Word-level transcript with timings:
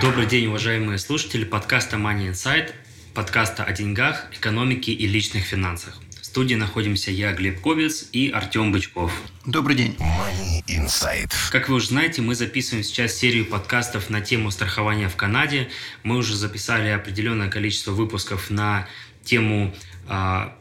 Добрый 0.00 0.24
день, 0.24 0.46
уважаемые 0.46 0.98
слушатели 0.98 1.44
подкаста 1.44 1.96
Money 1.96 2.30
Insight, 2.30 2.72
подкаста 3.12 3.64
о 3.64 3.72
деньгах, 3.72 4.28
экономике 4.32 4.92
и 4.92 5.06
личных 5.06 5.44
финансах. 5.44 6.00
В 6.22 6.24
студии 6.24 6.54
находимся 6.54 7.10
я, 7.10 7.34
Глеб 7.34 7.60
Ковец 7.60 8.08
и 8.10 8.30
Артем 8.30 8.72
Бычков. 8.72 9.12
Добрый 9.44 9.76
день. 9.76 9.96
Money 9.98 10.64
Insight. 10.66 11.30
Как 11.52 11.68
вы 11.68 11.74
уже 11.74 11.88
знаете, 11.88 12.22
мы 12.22 12.34
записываем 12.34 12.82
сейчас 12.82 13.12
серию 13.12 13.44
подкастов 13.44 14.08
на 14.08 14.22
тему 14.22 14.50
страхования 14.50 15.10
в 15.10 15.16
Канаде. 15.16 15.68
Мы 16.02 16.16
уже 16.16 16.34
записали 16.34 16.88
определенное 16.88 17.50
количество 17.50 17.92
выпусков 17.92 18.48
на 18.48 18.88
тему 19.22 19.74
а, 20.08 20.56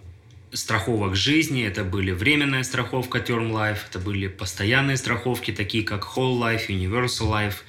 страховок 0.52 1.16
жизни. 1.16 1.63
Это 1.63 1.85
были 1.85 2.12
временная 2.12 2.63
страховка 2.63 3.20
Term 3.20 3.52
Life, 3.52 3.80
это 3.90 3.99
были 3.99 4.27
постоянные 4.27 4.98
страховки, 4.98 5.52
такие 5.52 5.85
как 5.85 6.04
Whole 6.04 6.38
Life, 6.38 6.68
Universal 6.68 7.30
Life– 7.32 7.55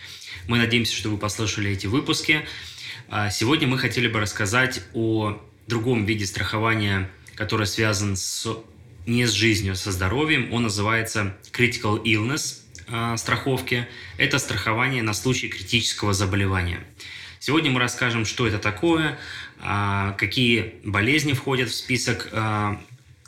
мы 0.47 0.59
надеемся, 0.59 0.95
что 0.95 1.11
вы 1.11 1.19
послушали 1.19 1.71
эти 1.71 1.87
выпуски. 1.87 2.45
А, 3.09 3.31
сегодня 3.31 3.67
мы 3.67 3.79
хотели 3.79 4.09
бы 4.09 4.21
рассказать 4.21 4.83
о 4.95 5.41
другом 5.67 6.05
виде 6.05 6.27
страхования, 6.27 7.11
который 7.35 7.67
связан 7.67 8.17
с, 8.17 8.47
не 9.07 9.27
с 9.27 9.33
жизнью, 9.33 9.73
а 9.73 9.77
со 9.77 9.93
здоровьем. 9.93 10.53
Он 10.53 10.65
называется 10.65 11.37
Critical 11.53 12.03
Illness 12.03 12.61
а, 12.89 13.17
страховки. 13.17 13.87
Это 14.17 14.39
страхование 14.39 15.03
на 15.03 15.13
случай 15.15 15.49
критического 15.49 16.13
заболевания. 16.13 16.81
Сегодня 17.39 17.71
мы 17.71 17.81
расскажем, 17.81 18.25
что 18.25 18.47
это 18.47 18.59
такое, 18.59 19.19
а, 19.61 20.13
какие 20.13 20.75
болезни 20.85 21.33
входят 21.33 21.71
в 21.71 21.75
список, 21.75 22.31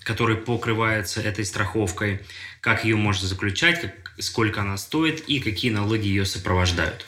который 0.05 0.37
покрывается 0.37 1.21
этой 1.21 1.45
страховкой, 1.45 2.21
как 2.63 2.85
ее 2.85 2.95
можно 2.95 3.27
заключать, 3.27 3.93
сколько 4.21 4.61
она 4.61 4.77
стоит 4.77 5.29
и 5.29 5.41
какие 5.41 5.73
налоги 5.73 6.07
ее 6.07 6.25
сопровождают. 6.25 7.05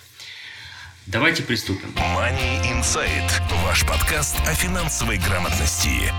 Давайте 1.06 1.44
приступим. 1.44 1.90
Money 1.90 2.60
Insight. 2.72 3.30
Ваш 3.64 3.86
подкаст 3.86 4.36
о 4.48 4.52
финансовой 4.52 5.16
грамотности. 5.18 6.12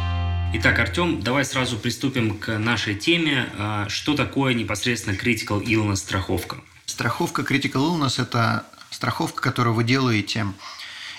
Итак, 0.54 0.80
Артем, 0.80 1.22
давай 1.22 1.44
сразу 1.44 1.78
приступим 1.78 2.38
к 2.38 2.58
нашей 2.58 2.96
теме. 2.96 3.50
А, 3.58 3.90
что 3.90 4.16
такое 4.16 4.54
непосредственно 4.54 5.16
Critical 5.16 5.62
Illness 5.62 5.98
страховка? 5.98 6.62
Страховка 6.86 7.42
Critical 7.42 7.92
Illness– 7.92 8.22
это 8.24 8.66
страховка, 8.90 9.42
которую 9.42 9.74
вы 9.74 9.84
делаете 9.84 10.46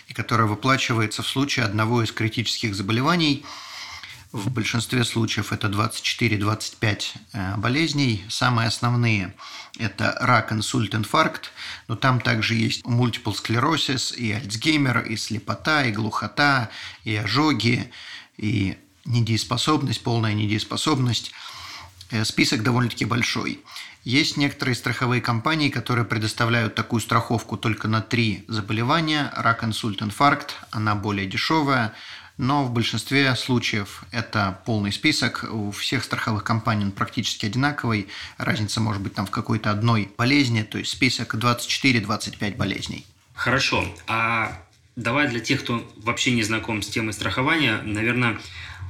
и 0.09 0.15
которая 0.15 0.47
выплачивается 0.47 1.23
в 1.23 1.27
случае 1.27 1.67
одного 1.67 2.03
из 2.03 2.13
критических 2.13 2.75
заболеваний– 2.75 3.45
в 4.37 4.51
большинстве 4.51 5.05
случаев 5.05 5.53
это 5.53 5.69
24-25 5.69 7.03
э, 7.33 7.57
болезней. 7.57 8.25
Самые 8.29 8.69
основные– 8.69 9.35
это 9.79 10.17
рак, 10.21 10.53
инсульт, 10.53 10.95
инфаркт, 10.95 11.51
но 11.89 11.97
там 11.97 12.21
также 12.21 12.55
есть 12.55 12.85
multiple 12.85 13.35
склерозис, 13.35 14.13
и 14.13 14.33
Альцгеймер, 14.33 15.01
и 15.01 15.17
слепота, 15.17 15.85
и 15.85 15.93
глухота, 15.93 16.71
и 17.05 17.17
ожоги, 17.17 17.91
и 18.37 18.77
недееспособность, 19.07 20.03
полная 20.03 20.35
недееспособность. 20.35 21.33
Э, 22.11 22.25
список 22.25 22.63
довольно-таки 22.63 23.07
большой. 23.07 23.65
Есть 24.05 24.37
некоторые 24.37 24.77
страховые 24.77 25.21
компании, 25.21 25.69
которые 25.69 26.05
предоставляют 26.05 26.75
такую 26.75 27.01
страховку 27.01 27.57
только 27.57 27.89
на 27.89 28.03
три 28.03 28.45
заболевания. 28.47 29.33
Рак, 29.35 29.65
инсульт, 29.65 30.01
инфаркт. 30.03 30.55
Она 30.71 30.95
более 30.95 31.27
дешевая 31.27 31.93
но 32.39 32.65
в 32.65 32.73
большинстве 32.73 33.35
случаев 33.35 34.05
это 34.11 34.61
полный 34.67 34.93
список. 34.93 35.45
У 35.51 35.71
всех 35.71 36.05
страховых 36.05 36.45
компаний 36.45 36.85
он 36.85 36.93
практически 36.93 37.47
одинаковый. 37.47 38.09
Разница 38.37 38.81
может 38.81 39.03
быть 39.03 39.15
там 39.15 39.27
в 39.27 39.31
какой-то 39.31 39.71
одной 39.71 40.11
болезни, 40.19 40.63
то 40.63 40.79
есть 40.79 40.91
список 40.91 41.35
24-25 41.35 42.57
болезней. 42.57 43.07
Хорошо. 43.35 43.85
А 44.07 44.63
давай 44.97 45.29
для 45.29 45.41
тех, 45.41 45.63
кто 45.63 45.91
вообще 45.97 46.33
не 46.33 46.43
знаком 46.43 46.83
с 46.83 46.89
темой 46.89 47.13
страхования, 47.13 47.81
наверное, 47.83 48.39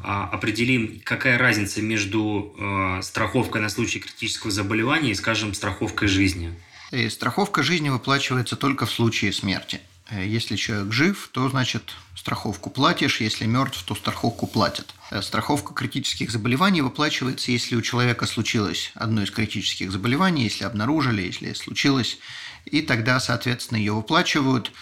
а, 0.02 0.28
определим, 0.28 1.00
какая 1.04 1.38
разница 1.38 1.82
между 1.82 2.54
э, 2.58 3.02
страховкой 3.02 3.60
на 3.60 3.68
случай 3.68 3.98
критического 3.98 4.52
заболевания 4.52 5.10
и, 5.10 5.14
скажем, 5.14 5.52
страховкой 5.54 6.06
жизни. 6.06 6.54
И 6.92 7.08
страховка 7.08 7.62
жизни 7.64 7.88
выплачивается 7.88 8.54
только 8.54 8.86
в 8.86 8.92
случае 8.92 9.32
смерти. 9.32 9.80
Э, 10.10 10.24
если 10.24 10.54
человек 10.54 10.92
жив, 10.92 11.28
то 11.32 11.48
значит 11.48 11.96
страховку 12.26 12.70
платишь, 12.70 13.20
если 13.20 13.46
мертв, 13.46 13.84
то 13.84 13.94
страховку 13.94 14.48
платят. 14.48 14.92
Э, 15.12 15.22
страховка 15.22 15.72
критических 15.74 16.32
заболеваний 16.32 16.82
выплачивается, 16.82 17.52
если 17.52 17.76
у 17.76 17.82
человека 17.82 18.26
случилось 18.26 18.90
одно 18.96 19.22
из 19.22 19.30
критических 19.30 19.92
заболеваний, 19.92 20.42
если 20.42 20.64
обнаружили, 20.64 21.22
если 21.22 21.52
случилось, 21.52 22.18
и 22.64 22.82
тогда, 22.82 23.20
соответственно, 23.20 23.78
ее 23.78 23.92
выплачивают. 23.92 24.72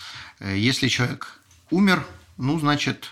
Э, 0.41 0.56
если 0.56 0.88
человек 0.88 1.38
умер, 1.71 2.06
ну, 2.38 2.59
значит, 2.59 3.10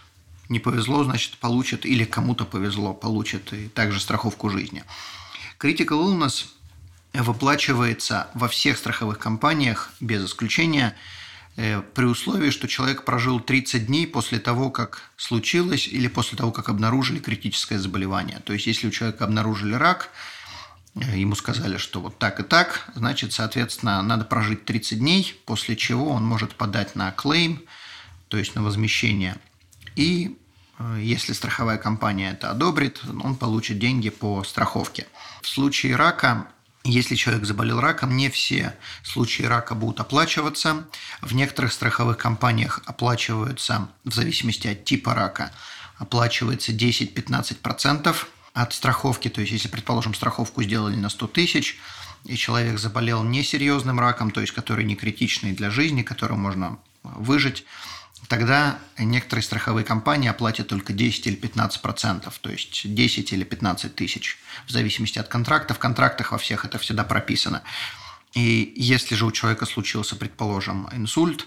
не 0.49 0.61
повезло, 0.61 1.05
значит, 1.05 1.37
получит, 1.37 1.85
или 1.85 2.05
кому-то 2.07 2.47
повезло, 2.47 2.95
получит 2.95 3.53
и 3.53 3.69
также 3.69 4.01
страховку 4.01 4.49
жизни. 4.49 4.83
Critical 5.61 6.01
illness 6.09 6.47
выплачивается 7.13 8.29
во 8.33 8.49
всех 8.49 8.79
страховых 8.79 9.19
компаниях 9.19 9.93
без 10.01 10.25
исключения– 10.25 10.97
при 11.57 12.05
условии, 12.05 12.51
что 12.51 12.67
человек 12.67 13.05
прожил 13.05 13.39
30 13.39 13.87
дней 13.87 14.07
после 14.07 14.39
того, 14.39 14.71
как 14.71 15.11
случилось, 15.17 15.87
или 15.87 16.09
после 16.09 16.39
того, 16.39 16.51
как 16.51 16.69
обнаружили 16.69 17.19
критическое 17.19 17.79
заболевание. 17.79 18.41
То 18.41 18.55
есть, 18.55 18.67
если 18.67 18.89
у 18.89 18.91
человека 18.91 19.25
обнаружили 19.25 19.75
рак, 19.75 20.11
э, 20.95 21.19
ему 21.19 21.35
сказали, 21.35 21.77
что 21.77 22.01
вот 22.01 22.19
так 22.19 22.41
и 22.41 22.43
так, 22.43 22.89
значит, 22.95 23.35
соответственно, 23.35 24.01
надо 24.03 24.25
прожить 24.25 24.65
30 24.65 24.99
дней, 24.99 25.41
после 25.45 25.77
чего 25.77 26.11
он 26.11 26.25
может 26.25 26.55
подать 26.55 26.97
на 26.97 27.11
клейм, 27.13 27.63
то 28.29 28.39
есть 28.39 28.55
на 28.55 28.63
возмещение. 28.63 29.37
И 29.95 30.39
э, 30.79 31.01
если 31.03 31.35
страховая 31.35 31.77
компания 31.77 32.31
это 32.31 32.51
одобрит, 32.51 33.03
он 33.23 33.37
получит 33.37 33.79
деньги 33.79 34.09
по 34.09 34.43
страховке. 34.43 35.07
В 35.43 35.49
случае 35.49 35.97
рака 35.97 36.49
если 36.85 37.15
человек 37.15 37.45
заболел 37.45 37.81
раком, 37.81 38.17
не 38.17 38.29
все 38.29 38.77
случаи 39.05 39.45
рака 39.45 39.75
будут 39.75 40.01
оплачиваться. 40.01 40.85
В 41.21 41.35
некоторых 41.35 41.73
страховых 41.73 42.19
компаниях 42.19 42.81
оплачиваются, 42.87 43.89
в 44.05 44.13
зависимости 44.13 44.67
от 44.69 44.85
типа 44.85 45.15
рака, 45.15 45.53
оплачивается 45.99 46.73
10-15% 46.73 48.17
от 48.55 48.73
страховки. 48.73 49.29
То 49.29 49.41
есть, 49.41 49.53
если, 49.53 49.69
предположим, 49.69 50.15
страховку 50.15 50.63
сделали 50.63 50.97
на 50.97 51.09
100 51.09 51.27
тысяч, 51.29 51.79
и 52.25 52.37
человек 52.37 52.79
заболел 52.79 53.23
несерьезным 53.23 53.99
раком, 53.99 54.31
то 54.31 54.41
есть 54.41 54.53
который 54.53 54.85
не 54.85 54.97
критичный 54.97 55.53
для 55.53 55.71
жизни, 55.71 56.03
которым 56.03 56.41
можно 56.41 56.79
выжить, 57.03 57.65
тогда 58.29 58.79
некоторые 58.99 59.43
страховые 59.43 59.85
компании 59.85 60.29
оплатят 60.29 60.69
только 60.69 60.93
10 60.93 61.27
или 61.27 61.35
15 61.35 61.83
процентов, 61.83 62.39
то 62.41 62.51
есть 62.51 62.83
10 62.95 63.33
или 63.33 63.45
15 63.45 63.95
тысяч, 63.95 64.39
в 64.67 64.71
зависимости 64.71 65.19
от 65.19 65.29
контракта. 65.29 65.75
В 65.75 65.79
контрактах 65.79 66.33
во 66.33 66.39
всех 66.39 66.65
это 66.65 66.79
всегда 66.79 67.05
прописано. 67.05 67.63
И 68.35 68.73
если 68.77 69.15
же 69.15 69.27
у 69.27 69.33
человека 69.33 69.67
случился, 69.67 70.17
предположим, 70.17 70.89
инсульт, 70.93 71.47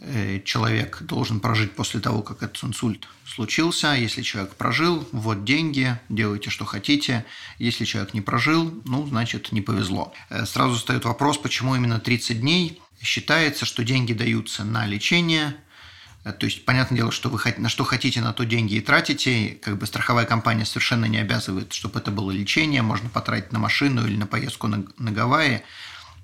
э, 0.00 0.40
человек 0.44 1.02
должен 1.02 1.40
прожить 1.40 1.72
после 1.72 2.00
того, 2.00 2.22
как 2.22 2.42
этот 2.42 2.64
инсульт 2.64 3.06
случился. 3.24 3.92
Если 3.92 4.22
человек 4.22 4.54
прожил, 4.56 5.06
вот 5.12 5.44
деньги, 5.44 5.96
делайте, 6.08 6.50
что 6.50 6.64
хотите. 6.64 7.24
Если 7.58 7.84
человек 7.84 8.14
не 8.14 8.20
прожил, 8.20 8.82
ну, 8.84 9.06
значит, 9.06 9.52
не 9.52 9.60
повезло. 9.60 10.12
Э, 10.30 10.46
сразу 10.46 10.74
встает 10.76 11.04
вопрос, 11.04 11.38
почему 11.38 11.76
именно 11.76 12.00
30 12.00 12.40
дней. 12.40 12.80
Считается, 13.00 13.66
что 13.66 13.84
деньги 13.84 14.14
даются 14.14 14.64
на 14.64 14.86
лечение– 14.86 15.54
то 16.24 16.46
есть, 16.46 16.64
понятное 16.64 16.98
дело, 16.98 17.10
что 17.10 17.28
вы 17.28 17.40
на 17.58 17.68
что 17.68 17.82
хотите, 17.82 18.20
на 18.20 18.32
то 18.32 18.44
деньги 18.44 18.74
и 18.74 18.80
тратите. 18.80 19.58
Как 19.60 19.76
бы 19.76 19.86
страховая 19.86 20.24
компания 20.24 20.64
совершенно 20.64 21.06
не 21.06 21.18
обязывает, 21.18 21.72
чтобы 21.72 21.98
это 21.98 22.12
было 22.12 22.30
лечение. 22.30 22.82
Можно 22.82 23.08
потратить 23.08 23.50
на 23.50 23.58
машину 23.58 24.06
или 24.06 24.16
на 24.16 24.28
поездку 24.28 24.68
на, 24.68 24.84
на 24.98 25.10
Гавайи. 25.10 25.62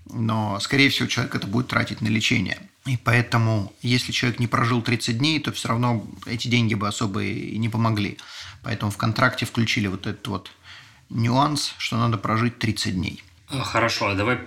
Но, 0.06 0.60
скорее 0.60 0.88
всего, 0.90 1.08
человек 1.08 1.34
это 1.34 1.48
будет 1.48 1.66
тратить 1.66 2.00
на 2.00 2.06
лечение. 2.06 2.58
И 2.86 2.96
поэтому, 2.96 3.72
если 3.82 4.12
человек 4.12 4.38
не 4.38 4.46
прожил 4.46 4.82
30 4.82 5.18
дней, 5.18 5.40
то 5.40 5.52
все 5.52 5.68
равно 5.68 6.06
эти 6.26 6.46
деньги 6.46 6.74
бы 6.74 6.86
особо 6.86 7.24
и 7.24 7.58
не 7.58 7.68
помогли. 7.68 8.18
Поэтому 8.62 8.92
в 8.92 8.96
контракте 8.96 9.46
включили 9.46 9.88
вот 9.88 10.06
этот 10.06 10.26
вот 10.28 10.50
нюанс, 11.10 11.74
что 11.76 11.96
надо 11.96 12.18
прожить 12.18 12.58
30 12.58 12.94
дней. 12.94 13.22
Хорошо, 13.48 14.08
а 14.08 14.14
давай 14.14 14.38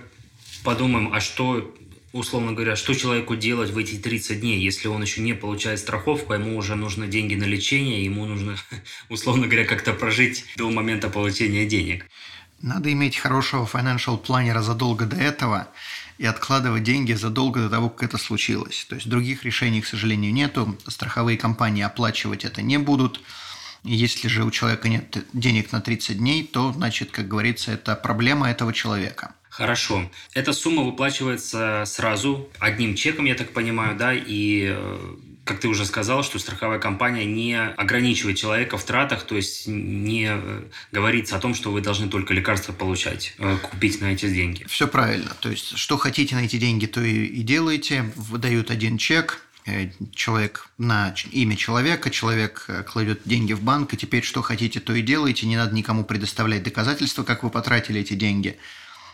подумаем, 0.64 1.12
а 1.12 1.20
что 1.20 1.74
условно 2.12 2.52
говоря, 2.52 2.76
что 2.76 2.94
человеку 2.94 3.36
делать 3.36 3.70
в 3.70 3.78
эти 3.78 3.96
30 3.96 4.40
дней, 4.40 4.60
если 4.60 4.88
он 4.88 5.02
еще 5.02 5.20
не 5.20 5.34
получает 5.34 5.78
страховку, 5.78 6.32
а 6.32 6.36
ему 6.36 6.56
уже 6.56 6.74
нужны 6.74 7.06
деньги 7.06 7.34
на 7.34 7.44
лечение, 7.44 8.04
ему 8.04 8.26
нужно, 8.26 8.56
условно 9.08 9.46
говоря, 9.46 9.64
как-то 9.64 9.92
прожить 9.92 10.44
до 10.56 10.70
момента 10.70 11.08
получения 11.08 11.66
денег. 11.66 12.06
Надо 12.60 12.92
иметь 12.92 13.16
хорошего 13.16 13.68
financial 13.70 14.16
планера 14.16 14.62
задолго 14.62 15.04
до 15.04 15.16
этого 15.16 15.68
и 16.18 16.26
откладывать 16.26 16.84
деньги 16.84 17.12
задолго 17.12 17.60
до 17.60 17.68
того, 17.68 17.88
как 17.88 18.10
это 18.10 18.18
случилось. 18.18 18.86
То 18.88 18.94
есть 18.94 19.08
других 19.08 19.42
решений, 19.42 19.80
к 19.80 19.86
сожалению, 19.86 20.32
нету. 20.32 20.78
Страховые 20.86 21.36
компании 21.36 21.82
оплачивать 21.82 22.44
это 22.44 22.62
не 22.62 22.78
будут. 22.78 23.20
Если 23.84 24.28
же 24.28 24.44
у 24.44 24.50
человека 24.50 24.88
нет 24.88 25.24
денег 25.32 25.72
на 25.72 25.80
30 25.80 26.18
дней, 26.18 26.44
то, 26.44 26.72
значит, 26.72 27.10
как 27.10 27.28
говорится, 27.28 27.72
это 27.72 27.96
проблема 27.96 28.50
этого 28.50 28.72
человека. 28.72 29.34
Хорошо. 29.48 30.10
Эта 30.32 30.54
сумма 30.54 30.82
выплачивается 30.82 31.84
сразу, 31.86 32.48
одним 32.58 32.94
чеком, 32.94 33.26
я 33.26 33.34
так 33.34 33.52
понимаю, 33.52 33.98
да, 33.98 34.14
и 34.14 34.68
э, 34.70 35.16
как 35.44 35.60
ты 35.60 35.68
уже 35.68 35.84
сказал, 35.84 36.22
что 36.22 36.38
страховая 36.38 36.78
компания 36.78 37.24
не 37.24 37.60
ограничивает 37.60 38.38
человека 38.38 38.78
в 38.78 38.84
тратах, 38.84 39.24
то 39.24 39.36
есть 39.36 39.66
не 39.66 40.28
э, 40.30 40.62
говорится 40.92 41.36
о 41.36 41.38
том, 41.38 41.54
что 41.54 41.70
вы 41.70 41.80
должны 41.80 42.08
только 42.08 42.32
лекарства 42.32 42.72
получать, 42.72 43.34
э, 43.38 43.58
купить 43.60 44.00
на 44.00 44.06
эти 44.06 44.26
деньги. 44.32 44.64
Все 44.68 44.86
правильно. 44.86 45.36
То 45.40 45.50
есть, 45.50 45.76
что 45.76 45.98
хотите 45.98 46.34
на 46.36 46.44
эти 46.44 46.56
деньги, 46.56 46.86
то 46.86 47.02
и, 47.02 47.26
и 47.26 47.42
делаете. 47.42 48.10
Выдают 48.16 48.70
один 48.70 48.96
чек, 48.96 49.44
человек 50.14 50.68
на 50.78 51.14
имя 51.30 51.56
человека, 51.56 52.10
человек 52.10 52.68
кладет 52.86 53.20
деньги 53.24 53.52
в 53.52 53.62
банк, 53.62 53.94
и 53.94 53.96
теперь 53.96 54.24
что 54.24 54.42
хотите, 54.42 54.80
то 54.80 54.92
и 54.92 55.02
делаете, 55.02 55.46
не 55.46 55.56
надо 55.56 55.74
никому 55.74 56.04
предоставлять 56.04 56.62
доказательства, 56.62 57.22
как 57.22 57.42
вы 57.42 57.50
потратили 57.50 58.00
эти 58.00 58.14
деньги. 58.14 58.58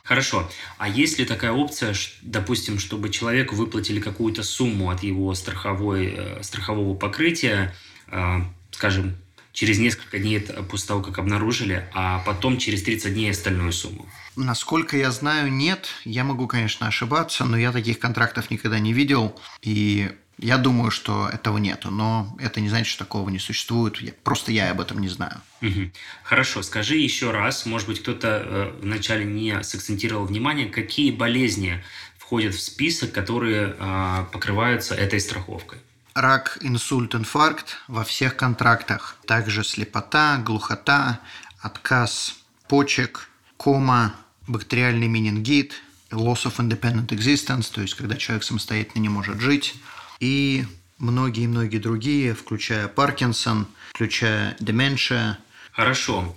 Хорошо. 0.09 0.51
А 0.79 0.89
есть 0.89 1.19
ли 1.19 1.27
такая 1.27 1.53
опция, 1.53 1.95
допустим, 2.23 2.79
чтобы 2.79 3.11
человеку 3.11 3.55
выплатили 3.55 4.01
какую-то 4.01 4.43
сумму 4.43 4.89
от 4.89 5.03
его 5.03 5.35
страховой, 5.35 6.15
э, 6.17 6.43
страхового 6.43 6.95
покрытия, 6.97 7.75
э, 8.07 8.39
скажем, 8.71 9.19
через 9.53 9.79
несколько 9.79 10.19
дней 10.19 10.41
после 10.41 10.89
того, 10.89 11.03
как 11.03 11.19
обнаружили, 11.19 11.87
а 11.93 12.21
потом 12.21 12.57
через 12.57 12.83
30 12.85 13.13
дней 13.13 13.31
остальную 13.33 13.71
сумму? 13.73 14.09
Насколько 14.35 14.97
я 14.97 15.11
знаю, 15.11 15.53
нет. 15.53 15.89
Я 16.07 16.25
могу, 16.25 16.47
конечно, 16.47 16.87
ошибаться, 16.87 17.45
но 17.45 17.59
я 17.59 17.71
таких 17.71 17.99
контрактов 17.99 18.51
никогда 18.51 18.79
не 18.79 18.95
видел. 18.95 19.39
И 19.61 20.11
я 20.39 20.57
думаю, 20.57 20.91
что 20.91 21.29
этого 21.29 21.59
нету, 21.59 21.91
но 21.91 22.35
это 22.39 22.61
не 22.61 22.69
значит, 22.69 22.87
что 22.87 23.05
такого 23.05 23.29
не 23.29 23.39
существует. 23.39 24.01
Я, 24.01 24.13
просто 24.23 24.53
я 24.53 24.71
об 24.71 24.81
этом 24.81 25.01
не 25.01 25.09
знаю. 25.09 25.41
Угу. 25.63 25.91
Хорошо, 26.23 26.63
скажи 26.63 26.97
еще 26.97 27.33
раз, 27.33 27.67
может 27.67 27.89
быть, 27.89 28.01
кто-то 28.01 28.43
э, 28.45 28.73
вначале 28.81 29.25
не 29.25 29.63
сакцентировал 29.65 30.27
внимание, 30.27 30.67
какие 30.67 31.11
болезни 31.11 31.83
входят 32.19 32.55
в 32.55 32.63
список, 32.63 33.13
которые 33.13 33.75
э, 33.79 34.25
покрываются 34.33 34.95
этой 34.95 35.21
страховкой? 35.21 35.81
Рак, 36.15 36.59
инсульт, 36.61 37.15
инфаркт 37.15 37.77
во 37.89 38.05
всех 38.05 38.37
контрактах. 38.37 39.17
Также 39.27 39.65
слепота, 39.65 40.39
глухота, 40.39 41.21
отказ 41.61 42.37
почек, 42.69 43.29
кома, 43.57 44.15
бактериальный 44.47 45.09
менингит, 45.09 45.75
loss 46.11 46.45
of 46.45 46.57
independent 46.59 47.09
existence, 47.09 47.71
то 47.73 47.81
есть 47.83 47.95
когда 47.95 48.17
человек 48.17 48.45
самостоятельно 48.45 49.03
не 49.03 49.09
может 49.09 49.41
жить, 49.41 49.75
и 50.21 50.65
многие-многие 50.99 51.79
другие, 51.79 52.35
включая 52.35 52.89
Паркинсон, 52.89 53.67
включая 53.91 54.57
деменция. 54.61 55.39
Хорошо. 55.73 56.35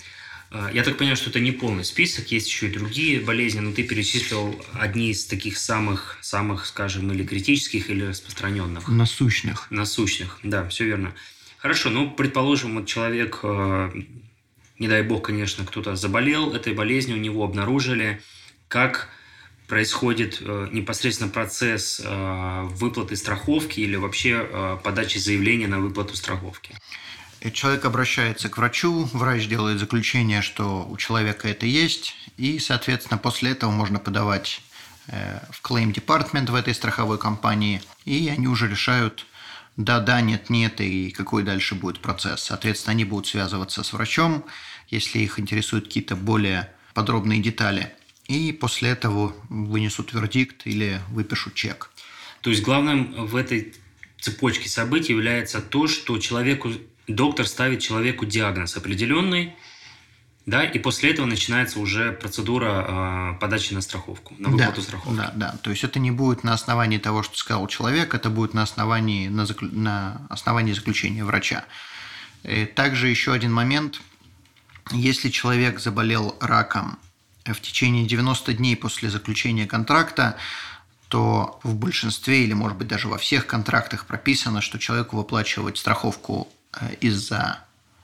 А, 0.51 0.69
я 0.73 0.83
так 0.83 0.97
понимаю, 0.97 1.17
что 1.17 1.29
это 1.29 1.39
не 1.39 1.51
полный 1.51 1.85
список, 1.85 2.31
есть 2.31 2.47
еще 2.47 2.67
и 2.67 2.71
другие 2.71 3.19
болезни, 3.21 3.59
но 3.59 3.71
ты 3.71 3.83
перечислил 3.83 4.61
одни 4.73 5.11
из 5.11 5.25
таких 5.25 5.57
самых, 5.57 6.17
самых, 6.21 6.65
скажем, 6.65 7.11
или 7.11 7.25
критических, 7.25 7.89
или 7.89 8.03
распространенных. 8.03 8.87
Насущных. 8.87 9.71
Насущных, 9.71 10.39
да, 10.43 10.67
все 10.67 10.85
верно. 10.85 11.13
Хорошо, 11.57 11.89
ну, 11.89 12.11
предположим, 12.11 12.75
вот 12.75 12.87
человек, 12.87 13.39
а, 13.43 13.91
не 14.77 14.87
дай 14.87 15.03
бог, 15.03 15.25
конечно, 15.25 15.65
кто-то 15.65 15.95
заболел 15.95 16.53
этой 16.53 16.73
болезнью, 16.73 17.17
у 17.17 17.19
него 17.19 17.43
обнаружили, 17.43 18.21
как 18.67 19.09
происходит 19.71 20.39
э, 20.41 20.67
непосредственно 20.73 21.29
процесс 21.31 22.01
э, 22.03 22.61
выплаты 22.71 23.15
страховки 23.15 23.79
или 23.79 23.95
вообще 23.95 24.45
э, 24.45 24.77
подачи 24.83 25.17
заявления 25.17 25.67
на 25.67 25.79
выплату 25.79 26.13
страховки? 26.17 26.75
Человек 27.53 27.85
обращается 27.85 28.49
к 28.49 28.57
врачу, 28.57 29.07
врач 29.13 29.47
делает 29.47 29.79
заключение, 29.79 30.41
что 30.41 30.85
у 30.89 30.97
человека 30.97 31.47
это 31.47 31.65
есть, 31.65 32.15
и, 32.35 32.59
соответственно, 32.59 33.17
после 33.17 33.51
этого 33.51 33.71
можно 33.71 33.97
подавать 33.97 34.61
в 35.07 35.61
claim 35.63 35.93
department 35.93 36.51
в 36.51 36.55
этой 36.55 36.73
страховой 36.73 37.17
компании, 37.17 37.81
и 38.03 38.27
они 38.27 38.47
уже 38.47 38.67
решают, 38.67 39.25
да, 39.77 40.01
да, 40.01 40.19
нет, 40.19 40.49
нет, 40.49 40.81
и 40.81 41.11
какой 41.11 41.43
дальше 41.43 41.75
будет 41.75 42.01
процесс. 42.01 42.41
Соответственно, 42.41 42.91
они 42.91 43.05
будут 43.05 43.27
связываться 43.27 43.83
с 43.83 43.93
врачом, 43.93 44.43
если 44.89 45.19
их 45.19 45.39
интересуют 45.39 45.85
какие-то 45.85 46.17
более 46.17 46.69
подробные 46.93 47.41
детали 47.41 47.95
и 48.31 48.53
после 48.53 48.91
этого 48.91 49.33
вынесут 49.49 50.13
вердикт 50.13 50.65
или 50.65 51.01
выпишут 51.09 51.53
чек. 51.53 51.91
То 52.39 52.49
есть 52.49 52.63
главным 52.63 53.25
в 53.25 53.35
этой 53.35 53.73
цепочке 54.19 54.69
событий 54.69 55.11
является 55.11 55.59
то, 55.59 55.87
что 55.87 56.17
человеку 56.17 56.71
доктор 57.07 57.45
ставит 57.45 57.81
человеку 57.81 58.25
диагноз 58.25 58.77
определенный, 58.77 59.53
да, 60.45 60.63
и 60.63 60.79
после 60.79 61.11
этого 61.11 61.25
начинается 61.25 61.79
уже 61.79 62.13
процедура 62.13 63.33
э, 63.35 63.39
подачи 63.39 63.73
на 63.73 63.81
страховку, 63.81 64.33
на 64.39 64.49
выплату 64.49 64.77
да, 64.77 64.81
страховки. 64.81 65.17
Да, 65.17 65.31
да. 65.35 65.55
То 65.61 65.69
есть 65.69 65.83
это 65.83 65.99
не 65.99 66.11
будет 66.11 66.43
на 66.45 66.53
основании 66.53 66.97
того, 66.99 67.23
что 67.23 67.37
сказал 67.37 67.67
человек, 67.67 68.13
это 68.13 68.29
будет 68.29 68.53
на 68.53 68.63
основании, 68.63 69.27
на, 69.27 69.45
заклю... 69.45 69.69
на 69.71 70.25
основании 70.29 70.71
заключения 70.71 71.25
врача. 71.25 71.65
И 72.43 72.65
также 72.65 73.09
еще 73.09 73.33
один 73.33 73.51
момент. 73.53 74.01
Если 74.91 75.29
человек 75.29 75.79
заболел 75.79 76.35
раком 76.39 76.97
в 77.45 77.59
течение 77.61 78.05
90 78.05 78.53
дней 78.53 78.75
после 78.75 79.09
заключения 79.09 79.65
контракта, 79.65 80.37
то 81.07 81.59
в 81.63 81.75
большинстве 81.75 82.43
или, 82.43 82.53
может 82.53 82.77
быть, 82.77 82.87
даже 82.87 83.07
во 83.07 83.17
всех 83.17 83.45
контрактах 83.45 84.05
прописано, 84.05 84.61
что 84.61 84.79
человеку 84.79 85.17
выплачивать 85.17 85.77
страховку 85.77 86.47
э, 86.79 86.95
из-за 87.01 87.59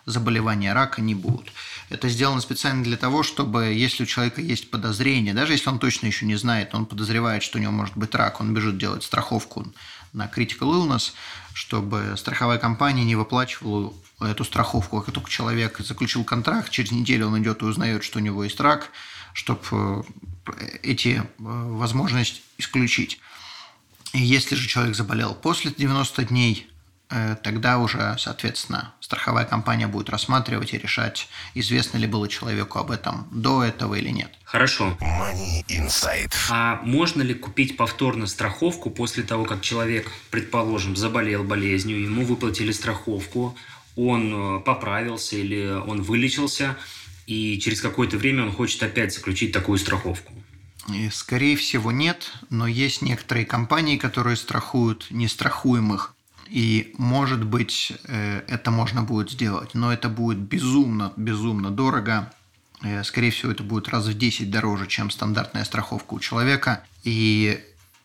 заболевания 0.06 0.74
рака 0.74 1.01
не 1.01 1.16
будут. 1.16 1.51
Это 1.89 2.10
сделано 2.10 2.42
специально 2.42 2.84
для 2.84 2.98
того, 2.98 3.24
чтобы, 3.24 3.66
если 3.66 4.04
у 4.04 4.06
человека 4.06 4.42
есть 4.42 4.72
подозрение, 4.72 5.34
даже 5.34 5.54
если 5.54 5.69
он 5.69 5.80
точно 5.80 6.07
еще 6.07 6.25
не 6.25 6.36
знает, 6.36 6.74
он 6.74 6.86
подозревает, 6.86 7.44
что 7.44 7.57
у 7.57 7.62
него 7.62 7.72
может 7.72 7.95
быть 7.95 8.16
рак, 8.16 8.42
он 8.42 8.54
бежит 8.54 8.78
делать 8.78 9.04
страховку 9.04 9.66
на 10.13 10.25
critical 10.25 10.74
illness, 10.74 11.12
чтобы 11.54 12.16
страховая 12.18 12.57
компания 12.57 13.04
не 13.04 13.16
выплачивала 13.16 13.94
эту 14.20 14.44
страховку, 14.46 15.01
как 15.01 15.13
только 15.13 15.29
человек 15.29 15.79
заключил 15.79 16.24
контракт, 16.24 16.72
через 16.72 16.91
неделю 16.91 17.27
он 17.27 17.41
идет 17.41 17.62
и 17.62 17.65
узнает, 17.65 18.03
что 18.03 18.20
у 18.20 18.22
него 18.22 18.44
есть 18.44 18.60
рак– 18.60 18.89
чтобы 19.38 20.03
э, 20.48 20.77
эти 20.82 21.22
э, 21.22 21.24
возможности 21.38 22.41
исключить. 22.58 23.20
И 24.13 24.20
если 24.20 24.56
же 24.56 24.67
человек 24.67 24.96
заболел 24.96 25.36
после 25.36 25.72
90 25.77 26.24
дней, 26.25 26.67
э, 27.12 27.36
тогда 27.44 27.77
уже, 27.77 28.15
соответственно, 28.17 28.96
страховая 29.00 29.46
компания 29.46 29.86
будет 29.86 30.10
рассматривать 30.10 30.74
и 30.74 30.79
решать, 30.79 31.29
известно 31.53 32.00
ли 32.00 32.08
было 32.08 32.27
человеку 32.27 32.79
об 32.79 32.89
этом 32.89 33.27
до 33.32 33.63
этого 33.63 33.94
или 33.94 34.10
нет. 34.10 34.32
Хорошо. 34.44 34.98
Money 35.00 35.63
Insight. 35.67 36.34
А 36.50 36.82
можно 36.82 37.22
ли 37.22 37.36
купить 37.36 37.77
повторно 37.77 38.25
страховку 38.25 38.89
после 38.89 39.22
того, 39.22 39.46
как 39.46 39.62
человек, 39.62 40.12
предположим, 40.32 40.96
заболел 40.96 41.44
болезнью, 41.44 42.01
ему 42.01 42.25
выплатили 42.25 42.72
страховку, 42.72 43.56
он 43.96 44.63
поправился 44.63 45.36
или 45.36 45.67
он 45.67 46.01
вылечился– 46.01 46.75
и 47.27 47.60
через 47.60 47.81
какое-то 47.81 48.17
время 48.17 48.43
он 48.43 48.51
хочет 48.51 48.81
опять 48.81 49.13
заключить 49.13 49.51
такую 49.51 49.77
страховку? 49.77 50.34
Скорее 51.12 51.57
всего, 51.57 51.91
нет, 51.91 52.31
но 52.50 52.65
есть 52.65 53.01
некоторые 53.01 53.46
компании, 53.46 53.98
которые 53.98 54.38
страхуют 54.38 55.07
нестрахуемых. 55.12 56.15
И, 56.50 56.93
может 56.98 57.43
быть, 57.43 57.91
э, 58.05 58.41
это 58.48 58.72
можно 58.72 59.03
будет 59.03 59.31
сделать, 59.31 59.74
но 59.74 59.91
это 59.91 60.07
будет 60.07 60.38
безумно, 60.38 61.12
безумно 61.17 61.72
дорого. 61.72 62.31
Э, 62.81 63.03
скорее 63.03 63.31
всего, 63.31 63.51
это 63.51 63.63
будет 63.63 63.89
раз 63.89 64.05
в 64.05 64.17
10 64.17 64.50
дороже, 64.50 64.88
чем 64.88 65.12
стандартная 65.12 65.65
страховка 65.65 66.13
у 66.13 66.22
человека. 66.22 66.86
И 67.03 67.62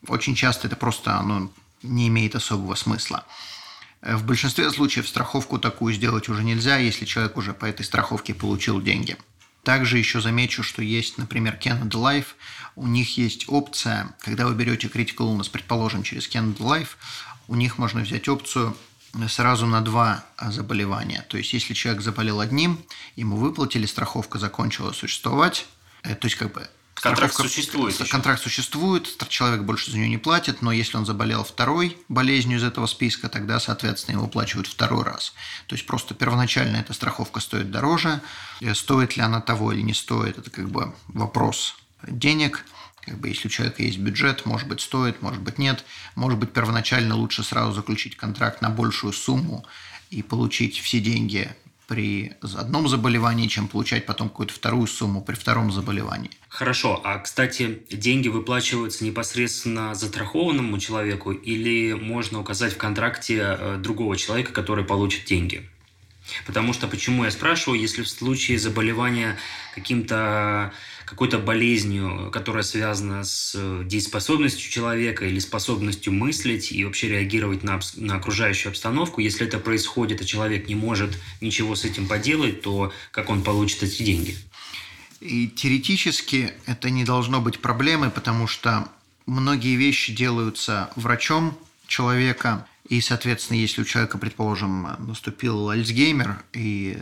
очень 0.08 0.34
часто 0.34 0.66
это 0.66 0.74
просто 0.74 1.22
ну, 1.22 1.52
не 1.84 2.08
имеет 2.08 2.34
особого 2.34 2.74
смысла. 2.74 3.24
Э, 4.02 4.16
в 4.16 4.24
большинстве 4.24 4.70
случаев 4.70 5.08
страховку 5.08 5.58
такую 5.58 5.94
сделать 5.94 6.28
уже 6.28 6.42
нельзя, 6.44 6.76
если 6.76 7.04
человек 7.04 7.36
уже 7.36 7.54
по 7.54 7.64
этой 7.64 7.84
страховке 7.84 8.34
получил 8.34 8.80
деньги. 8.82 9.16
Также 9.62 9.98
еще 9.98 10.20
замечу, 10.20 10.64
что 10.64 10.82
есть, 10.82 11.18
например, 11.18 11.58
Canada 11.62 11.90
Life. 11.90 12.26
У 12.74 12.88
них 12.88 13.16
есть 13.16 13.44
опция, 13.48 14.14
когда 14.20 14.46
вы 14.46 14.54
берете 14.54 14.88
Critical 14.88 15.28
Illness, 15.28 15.48
предположим, 15.50 16.02
через 16.02 16.28
Canada 16.28 16.58
Life, 16.58 16.96
у 17.46 17.54
них 17.54 17.78
можно 17.78 18.00
взять 18.00 18.28
опцию 18.28 18.76
сразу 19.28 19.66
на 19.66 19.80
два 19.80 20.24
заболевания. 20.40 21.24
То 21.28 21.36
есть, 21.36 21.52
если 21.52 21.74
человек 21.74 22.02
заболел 22.02 22.40
одним, 22.40 22.80
ему 23.14 23.36
выплатили, 23.36 23.86
страховка 23.86 24.38
закончила 24.38 24.92
существовать, 24.92 25.66
э, 26.02 26.16
то 26.16 26.26
есть, 26.26 26.36
как 26.36 26.52
бы 26.52 26.68
Контракт 27.02 27.34
существует. 27.34 27.96
Контракт 28.10 28.40
еще. 28.40 28.48
существует, 28.48 29.28
человек 29.28 29.62
больше 29.62 29.90
за 29.90 29.98
нее 29.98 30.08
не 30.08 30.18
платит, 30.18 30.62
но 30.62 30.70
если 30.70 30.96
он 30.96 31.04
заболел 31.04 31.42
второй 31.42 31.98
болезнью 32.08 32.58
из 32.58 32.62
этого 32.62 32.86
списка, 32.86 33.28
тогда, 33.28 33.58
соответственно, 33.58 34.16
его 34.16 34.26
оплачивают 34.26 34.68
второй 34.68 35.02
раз. 35.02 35.34
То 35.66 35.74
есть 35.74 35.84
просто 35.84 36.14
первоначально 36.14 36.76
эта 36.76 36.92
страховка 36.92 37.40
стоит 37.40 37.72
дороже. 37.72 38.20
Э, 38.60 38.72
стоит 38.74 39.16
ли 39.16 39.22
она 39.22 39.40
того 39.40 39.72
или 39.72 39.80
не 39.80 39.94
стоит, 39.94 40.38
это 40.38 40.50
как 40.50 40.70
бы 40.70 40.94
вопрос 41.08 41.74
денег. 42.06 42.64
Как 43.04 43.18
бы 43.18 43.28
если 43.28 43.48
у 43.48 43.50
человека 43.50 43.82
есть 43.82 43.98
бюджет, 43.98 44.46
может 44.46 44.68
быть 44.68 44.80
стоит, 44.80 45.22
может 45.22 45.42
быть 45.42 45.58
нет. 45.58 45.84
Может 46.14 46.38
быть 46.38 46.52
первоначально 46.52 47.16
лучше 47.16 47.42
сразу 47.42 47.72
заключить 47.72 48.16
контракт 48.16 48.62
на 48.62 48.70
большую 48.70 49.12
сумму 49.12 49.66
и 50.10 50.22
получить 50.22 50.78
все 50.78 51.00
деньги 51.00 51.50
при 51.92 52.32
одном 52.56 52.88
заболевании, 52.88 53.48
чем 53.48 53.68
получать 53.68 54.06
потом 54.06 54.30
какую-то 54.30 54.54
вторую 54.54 54.86
сумму 54.86 55.20
при 55.20 55.34
втором 55.34 55.70
заболевании. 55.70 56.30
Хорошо, 56.48 56.98
а 57.04 57.18
кстати, 57.18 57.82
деньги 57.90 58.28
выплачиваются 58.28 59.04
непосредственно 59.04 59.94
застрахованному 59.94 60.78
человеку 60.78 61.32
или 61.32 61.92
можно 61.92 62.40
указать 62.40 62.72
в 62.72 62.78
контракте 62.78 63.42
э, 63.42 63.76
другого 63.76 64.16
человека, 64.16 64.54
который 64.54 64.86
получит 64.86 65.26
деньги? 65.26 65.68
Потому 66.46 66.72
что 66.72 66.88
почему 66.88 67.24
я 67.24 67.30
спрашиваю, 67.30 67.80
если 67.80 68.02
в 68.02 68.08
случае 68.08 68.58
заболевания 68.58 69.38
каким-то 69.74 70.72
какой-то 71.04 71.38
болезнью, 71.38 72.30
которая 72.32 72.62
связана 72.62 73.22
с 73.24 73.52
э, 73.54 73.82
дееспособностью 73.84 74.70
человека 74.70 75.26
или 75.26 75.40
способностью 75.40 76.10
мыслить 76.12 76.72
и 76.72 76.84
вообще 76.86 77.08
реагировать 77.08 77.62
на, 77.62 77.80
на 77.96 78.16
окружающую 78.16 78.70
обстановку. 78.70 79.20
Если 79.20 79.46
это 79.46 79.58
происходит, 79.58 80.22
а 80.22 80.24
человек 80.24 80.68
не 80.68 80.74
может 80.74 81.18
ничего 81.42 81.76
с 81.76 81.84
этим 81.84 82.08
поделать, 82.08 82.62
то 82.62 82.94
как 83.10 83.28
он 83.28 83.42
получит 83.42 83.82
эти 83.82 84.02
деньги? 84.02 84.38
И 85.20 85.48
теоретически 85.48 86.52
это 86.64 86.88
не 86.88 87.04
должно 87.04 87.42
быть 87.42 87.58
проблемой, 87.58 88.10
потому 88.10 88.46
что 88.46 88.88
многие 89.26 89.76
вещи 89.76 90.14
делаются 90.14 90.90
врачом 90.96 91.58
человека, 91.86 92.66
и, 92.88 93.00
соответственно, 93.00 93.58
если 93.58 93.82
у 93.82 93.84
человека, 93.84 94.18
предположим, 94.18 94.96
наступил 94.98 95.70
Альцгеймер, 95.70 96.42
и 96.52 96.98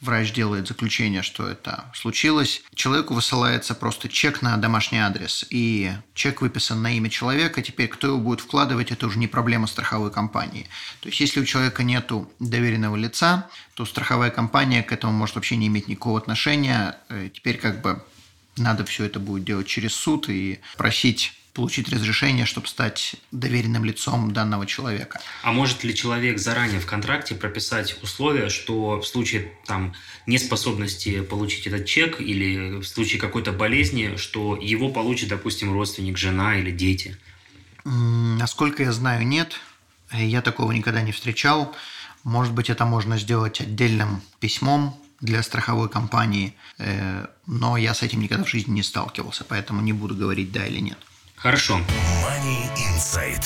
врач 0.00 0.32
делает 0.32 0.68
заключение, 0.68 1.22
что 1.22 1.48
это 1.48 1.90
случилось, 1.94 2.62
человеку 2.74 3.14
высылается 3.14 3.74
просто 3.74 4.08
чек 4.08 4.42
на 4.42 4.56
домашний 4.58 4.98
адрес, 4.98 5.46
и 5.48 5.92
чек 6.14 6.42
выписан 6.42 6.82
на 6.82 6.96
имя 6.96 7.08
человека, 7.08 7.62
теперь 7.62 7.88
кто 7.88 8.08
его 8.08 8.18
будет 8.18 8.40
вкладывать, 8.40 8.92
это 8.92 9.06
уже 9.06 9.18
не 9.18 9.26
проблема 9.26 9.66
страховой 9.66 10.10
компании. 10.10 10.68
То 11.00 11.08
есть, 11.08 11.20
если 11.20 11.40
у 11.40 11.44
человека 11.44 11.82
нет 11.82 12.10
доверенного 12.38 12.96
лица, 12.96 13.48
то 13.74 13.86
страховая 13.86 14.30
компания 14.30 14.82
к 14.82 14.92
этому 14.92 15.12
может 15.12 15.36
вообще 15.36 15.56
не 15.56 15.68
иметь 15.68 15.88
никакого 15.88 16.18
отношения. 16.18 16.98
Э, 17.08 17.30
теперь 17.32 17.58
как 17.58 17.80
бы 17.80 18.04
надо 18.56 18.84
все 18.84 19.04
это 19.04 19.18
будет 19.18 19.44
делать 19.44 19.66
через 19.66 19.94
суд 19.94 20.28
и 20.28 20.60
просить 20.76 21.32
получить 21.52 21.88
разрешение, 21.90 22.46
чтобы 22.46 22.66
стать 22.66 23.16
доверенным 23.30 23.84
лицом 23.84 24.32
данного 24.32 24.66
человека. 24.66 25.20
А 25.42 25.52
может 25.52 25.84
ли 25.84 25.94
человек 25.94 26.38
заранее 26.38 26.80
в 26.80 26.86
контракте 26.86 27.34
прописать 27.34 28.02
условия, 28.02 28.48
что 28.48 29.00
в 29.00 29.06
случае 29.06 29.52
там 29.66 29.94
неспособности 30.26 31.20
получить 31.20 31.66
этот 31.66 31.86
чек 31.86 32.20
или 32.20 32.80
в 32.80 32.84
случае 32.84 33.20
какой-то 33.20 33.52
болезни, 33.52 34.16
что 34.16 34.56
его 34.56 34.88
получит, 34.88 35.28
допустим, 35.28 35.72
родственник, 35.72 36.16
жена 36.16 36.56
или 36.56 36.70
дети? 36.70 37.16
Насколько 37.84 38.84
я 38.84 38.92
знаю, 38.92 39.26
нет. 39.26 39.60
Я 40.12 40.40
такого 40.40 40.72
никогда 40.72 41.02
не 41.02 41.12
встречал. 41.12 41.74
Может 42.24 42.54
быть, 42.54 42.70
это 42.70 42.84
можно 42.84 43.18
сделать 43.18 43.60
отдельным 43.60 44.22
письмом 44.40 44.96
для 45.20 45.42
страховой 45.42 45.88
компании, 45.88 46.54
э, 46.78 47.26
но 47.46 47.76
я 47.76 47.94
с 47.94 48.02
этим 48.02 48.20
никогда 48.20 48.44
в 48.44 48.48
жизни 48.48 48.72
не 48.72 48.82
сталкивался, 48.82 49.44
поэтому 49.44 49.80
не 49.80 49.92
буду 49.92 50.14
говорить 50.14 50.52
да 50.52 50.66
или 50.66 50.80
нет. 50.80 50.98
Хорошо. 51.42 51.80
Money 52.22 52.70
Insight. 52.76 53.44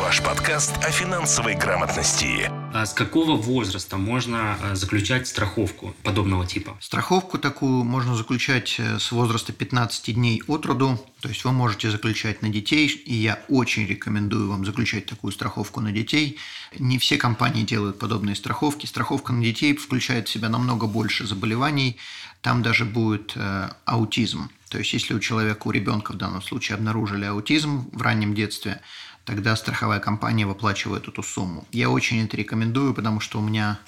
Ваш 0.00 0.22
подкаст 0.22 0.72
о 0.84 0.92
финансовой 0.92 1.56
грамотности. 1.56 2.48
А 2.72 2.86
с 2.86 2.92
какого 2.92 3.36
возраста 3.36 3.96
можно 3.96 4.56
а, 4.62 4.76
заключать 4.76 5.26
страховку 5.26 5.96
подобного 6.04 6.46
типа? 6.46 6.76
Страховку 6.80 7.38
такую 7.38 7.82
можно 7.82 8.14
заключать 8.14 8.76
э, 8.78 9.00
с 9.00 9.10
возраста 9.10 9.52
15 9.52 10.14
дней 10.14 10.42
от 10.46 10.64
роду. 10.66 11.04
То 11.20 11.28
есть 11.28 11.44
вы 11.44 11.50
можете 11.50 11.90
заключать 11.90 12.42
на 12.42 12.50
детей, 12.50 12.86
и 12.86 13.14
я 13.14 13.42
очень 13.48 13.84
рекомендую 13.86 14.48
вам 14.48 14.64
заключать 14.64 15.06
такую 15.06 15.32
страховку 15.32 15.80
на 15.80 15.90
детей. 15.90 16.38
Не 16.78 16.98
все 16.98 17.16
компании 17.16 17.64
делают 17.64 17.98
подобные 17.98 18.36
страховки. 18.36 18.86
Страховка 18.86 19.32
на 19.32 19.42
детей 19.42 19.74
включает 19.76 20.28
в 20.28 20.30
себя 20.30 20.48
намного 20.48 20.86
больше 20.86 21.26
заболеваний. 21.26 21.96
Там 22.42 22.62
даже 22.62 22.84
будет 22.84 23.32
э, 23.34 23.70
аутизм. 23.84 24.50
То 24.68 24.78
есть, 24.78 24.92
если 24.92 25.14
у 25.14 25.20
человека, 25.20 25.66
у 25.66 25.70
ребенка 25.70 26.12
в 26.12 26.16
данном 26.16 26.42
случае 26.42 26.76
обнаружили 26.76 27.24
аутизм 27.24 27.88
в 27.92 28.02
раннем 28.02 28.34
детстве, 28.34 28.80
тогда 29.24 29.56
страховая 29.56 30.00
компания 30.00 30.46
выплачивает 30.46 31.08
эту 31.08 31.22
сумму. 31.22 31.66
Я 31.72 31.90
очень 31.90 32.24
это 32.24 32.36
рекомендую, 32.36 32.94
потому 32.94 33.20
что 33.20 33.38
у 33.38 33.42
меня, 33.42 33.78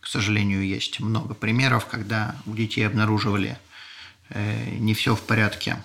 к 0.00 0.06
сожалению, 0.06 0.66
есть 0.66 1.00
много 1.00 1.34
примеров, 1.34 1.86
когда 1.86 2.36
у 2.46 2.54
детей 2.54 2.86
обнаруживали 2.86 3.58
э, 4.30 4.70
не 4.76 4.94
все 4.94 5.14
в 5.14 5.22
порядке. 5.22 5.82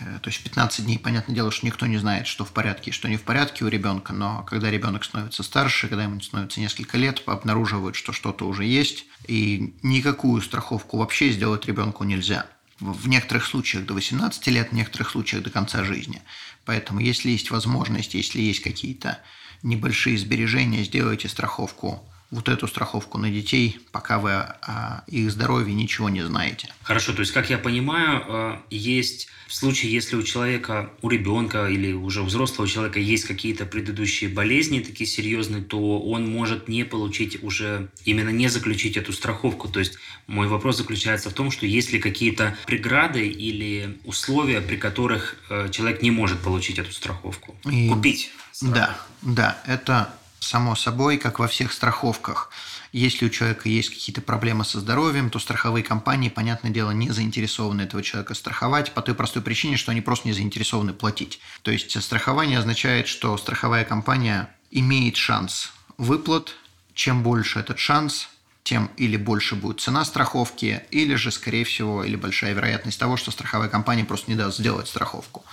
Э, 0.00 0.18
то 0.20 0.28
есть 0.28 0.42
15 0.42 0.84
дней, 0.84 0.98
понятное 0.98 1.34
дело, 1.34 1.50
что 1.50 1.66
никто 1.66 1.86
не 1.86 1.98
знает, 1.98 2.26
что 2.26 2.44
в 2.44 2.52
порядке 2.52 2.90
и 2.90 2.92
что 2.92 3.08
не 3.08 3.16
в 3.16 3.22
порядке 3.22 3.64
у 3.64 3.68
ребенка, 3.68 4.12
но 4.12 4.44
когда 4.44 4.70
ребенок 4.70 5.04
становится 5.04 5.42
старше, 5.42 5.88
когда 5.88 6.04
ему 6.04 6.20
становится 6.20 6.60
несколько 6.60 6.98
лет, 6.98 7.22
обнаруживают, 7.26 7.96
что 7.96 8.12
что-то 8.12 8.46
уже 8.46 8.64
есть, 8.64 9.06
и 9.26 9.74
никакую 9.82 10.42
страховку 10.42 10.98
вообще 10.98 11.30
сделать 11.30 11.66
ребенку 11.66 12.04
нельзя– 12.04 12.46
в 12.80 13.08
некоторых 13.08 13.46
случаях 13.46 13.86
до 13.86 13.94
18 13.94 14.46
лет, 14.48 14.70
в 14.70 14.74
некоторых 14.74 15.10
случаях 15.10 15.42
до 15.42 15.50
конца 15.50 15.84
жизни. 15.84 16.22
Поэтому, 16.64 17.00
если 17.00 17.30
есть 17.30 17.50
возможность, 17.50 18.14
если 18.14 18.40
есть 18.40 18.60
какие-то 18.60 19.18
небольшие 19.62 20.18
сбережения, 20.18 20.84
сделайте 20.84 21.28
страховку 21.28 22.06
вот 22.30 22.48
эту 22.48 22.66
страховку 22.66 23.18
на 23.18 23.30
детей, 23.30 23.78
пока 23.92 24.18
вы 24.18 24.32
о 24.32 25.04
их 25.06 25.30
здоровье 25.30 25.74
ничего 25.74 26.08
не 26.08 26.22
знаете. 26.22 26.72
Хорошо, 26.82 27.12
то 27.12 27.20
есть, 27.20 27.32
как 27.32 27.50
я 27.50 27.58
понимаю, 27.58 28.24
э, 28.26 28.56
есть 28.70 29.28
в 29.46 29.54
случае, 29.54 29.92
если 29.92 30.16
у 30.16 30.22
человека, 30.22 30.90
у 31.02 31.08
ребенка 31.08 31.68
или 31.68 31.92
уже 31.92 32.22
у 32.22 32.24
взрослого 32.24 32.68
человека 32.68 32.98
есть 32.98 33.24
какие-то 33.24 33.64
предыдущие 33.64 34.28
болезни 34.28 34.80
такие 34.80 35.06
серьезные, 35.06 35.62
то 35.62 36.00
он 36.00 36.28
может 36.28 36.68
не 36.68 36.84
получить 36.84 37.42
уже, 37.44 37.90
именно 38.04 38.30
не 38.30 38.48
заключить 38.48 38.96
эту 38.96 39.12
страховку. 39.12 39.68
То 39.68 39.78
есть, 39.78 39.96
мой 40.26 40.48
вопрос 40.48 40.78
заключается 40.78 41.30
в 41.30 41.32
том, 41.32 41.52
что 41.52 41.64
есть 41.64 41.92
ли 41.92 42.00
какие-то 42.00 42.56
преграды 42.66 43.28
или 43.28 43.98
условия, 44.04 44.60
при 44.60 44.76
которых 44.76 45.36
э, 45.48 45.68
человек 45.70 46.02
не 46.02 46.10
может 46.10 46.40
получить 46.40 46.78
эту 46.78 46.92
страховку, 46.92 47.54
И... 47.70 47.88
купить. 47.88 48.32
Страховку. 48.50 48.80
Да, 48.80 48.98
да, 49.22 49.62
это 49.66 50.12
само 50.46 50.74
собой, 50.76 51.18
как 51.18 51.38
во 51.38 51.48
всех 51.48 51.72
страховках. 51.72 52.50
Если 52.92 53.26
у 53.26 53.30
человека 53.30 53.68
есть 53.68 53.90
какие-то 53.90 54.22
проблемы 54.22 54.64
со 54.64 54.80
здоровьем, 54.80 55.28
то 55.28 55.38
страховые 55.38 55.82
компании, 55.82 56.28
понятное 56.28 56.70
дело, 56.70 56.92
не 56.92 57.10
заинтересованы 57.10 57.82
этого 57.82 58.02
человека 58.02 58.34
страховать 58.34 58.92
по 58.92 59.02
той 59.02 59.14
простой 59.14 59.42
причине, 59.42 59.76
что 59.76 59.90
они 59.90 60.00
просто 60.00 60.28
не 60.28 60.34
заинтересованы 60.34 60.92
платить. 60.92 61.40
То 61.62 61.70
есть 61.70 62.00
страхование 62.02 62.58
означает, 62.58 63.08
что 63.08 63.36
страховая 63.36 63.84
компания 63.84 64.48
имеет 64.70 65.16
шанс 65.16 65.72
выплат. 65.98 66.54
Чем 66.94 67.22
больше 67.22 67.58
этот 67.58 67.78
шанс, 67.78 68.28
тем 68.62 68.90
или 68.96 69.18
больше 69.18 69.54
будет 69.54 69.80
цена 69.80 70.04
страховки, 70.04 70.82
или 70.90 71.14
же, 71.14 71.30
скорее 71.30 71.64
всего, 71.64 72.02
или 72.02 72.16
большая 72.16 72.54
вероятность 72.54 72.98
того, 72.98 73.18
что 73.18 73.30
страховая 73.30 73.68
компания 73.68 74.04
просто 74.04 74.30
не 74.30 74.36
даст 74.36 74.58
сделать 74.58 74.88
страховку. 74.88 75.44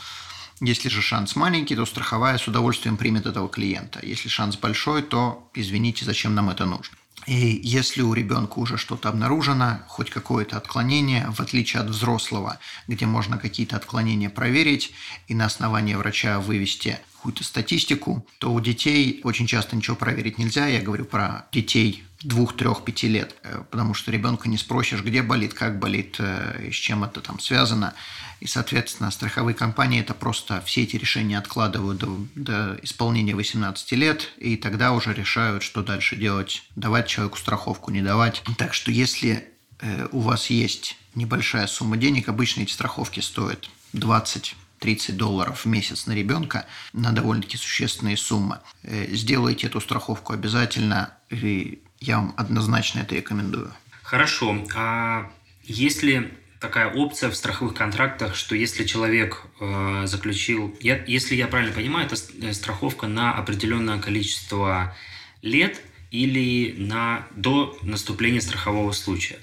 Если 0.65 0.87
же 0.87 1.01
шанс 1.01 1.35
маленький, 1.35 1.75
то 1.75 1.85
страховая 1.85 2.37
с 2.37 2.47
удовольствием 2.47 2.95
примет 2.95 3.25
этого 3.25 3.49
клиента. 3.49 3.99
Если 4.01 4.29
шанс 4.29 4.55
большой, 4.55 5.01
то 5.01 5.49
извините, 5.53 6.05
зачем 6.05 6.35
нам 6.35 6.49
это 6.49 6.65
нужно. 6.65 6.95
И 7.27 7.59
если 7.61 8.01
у 8.01 8.13
ребенка 8.13 8.59
уже 8.59 8.77
что-то 8.77 9.09
обнаружено, 9.09 9.79
хоть 9.87 10.09
какое-то 10.09 10.55
отклонение, 10.55 11.29
в 11.31 11.41
отличие 11.41 11.81
от 11.81 11.89
взрослого, 11.89 12.59
где 12.87 13.05
можно 13.05 13.37
какие-то 13.37 13.75
отклонения 13.75 14.29
проверить 14.29 14.93
и 15.27 15.35
на 15.35 15.47
основании 15.47 15.95
врача 15.95 16.39
вывести 16.39 16.97
какую-то 17.15 17.43
статистику, 17.43 18.25
то 18.39 18.53
у 18.53 18.59
детей 18.61 19.19
очень 19.25 19.47
часто 19.47 19.75
ничего 19.75 19.97
проверить 19.97 20.37
нельзя. 20.37 20.67
Я 20.67 20.81
говорю 20.81 21.03
про 21.03 21.45
детей 21.51 22.05
двух, 22.21 22.55
трех, 22.55 22.83
пяти 22.83 23.07
лет, 23.07 23.35
э, 23.43 23.63
потому 23.69 23.93
что 23.93 24.11
ребенка 24.11 24.49
не 24.49 24.57
спросишь, 24.57 25.01
где 25.01 25.21
болит, 25.21 25.53
как 25.53 25.79
болит, 25.79 26.15
э, 26.19 26.69
с 26.71 26.75
чем 26.75 27.03
это 27.03 27.21
там 27.21 27.39
связано. 27.39 27.93
И, 28.43 28.47
соответственно, 28.47 29.09
страховые 29.09 29.55
компании 29.55 30.01
это 30.01 30.13
просто 30.13 30.61
все 30.65 30.83
эти 30.83 30.97
решения 30.97 31.37
откладывают 31.37 31.99
до, 31.99 32.27
до 32.35 32.77
исполнения 32.81 33.35
18 33.35 33.93
лет, 33.93 34.33
и 34.35 34.57
тогда 34.57 34.91
уже 34.91 35.13
решают, 35.13 35.63
что 35.63 35.81
дальше 35.81 36.17
делать, 36.17 36.63
давать 36.75 37.07
человеку 37.07 37.37
страховку, 37.37 37.89
не 37.89 38.01
давать. 38.01 38.43
Так 38.57 38.73
что 38.73 38.91
если 38.91 39.45
э, 39.79 40.09
у 40.11 40.19
вас 40.19 40.49
есть 40.49 40.97
небольшая 41.15 41.67
сумма 41.67 41.95
денег, 41.95 42.27
обычно 42.27 42.63
эти 42.63 42.73
страховки 42.73 43.21
стоят 43.21 43.69
20 43.93 44.57
30 44.79 45.15
долларов 45.15 45.63
в 45.63 45.65
месяц 45.65 46.07
на 46.07 46.11
ребенка 46.11 46.65
на 46.91 47.13
довольно-таки 47.13 47.55
существенные 47.55 48.17
суммы. 48.17 48.59
Сделайте 48.83 49.67
эту 49.67 49.79
страховку 49.79 50.33
обязательно, 50.33 51.13
и 51.29 51.81
я 52.01 52.17
вам 52.17 52.33
однозначно 52.35 52.99
это 52.99 53.15
рекомендую. 53.15 53.73
Хорошо. 54.01 54.65
А 54.75 55.31
если 55.63 56.37
такая 56.63 56.87
опция 56.87 57.29
в 57.29 57.35
страховых 57.35 57.75
контрактах, 57.75 58.37
что 58.37 58.55
если 58.55 58.85
человек 58.85 59.43
э, 59.59 60.03
заключил, 60.05 60.73
я, 60.79 61.03
если 61.05 61.35
я 61.35 61.47
правильно 61.47 61.73
понимаю, 61.73 62.05
это 62.05 62.15
э, 62.15 62.53
страховка 62.53 63.07
на 63.07 63.33
определенное 63.33 63.99
количество 63.99 64.95
лет 65.41 65.81
или 66.09 66.73
на, 66.77 67.27
до 67.35 67.77
наступления 67.81 68.39
страхового 68.39 68.93
случая. 68.93 69.39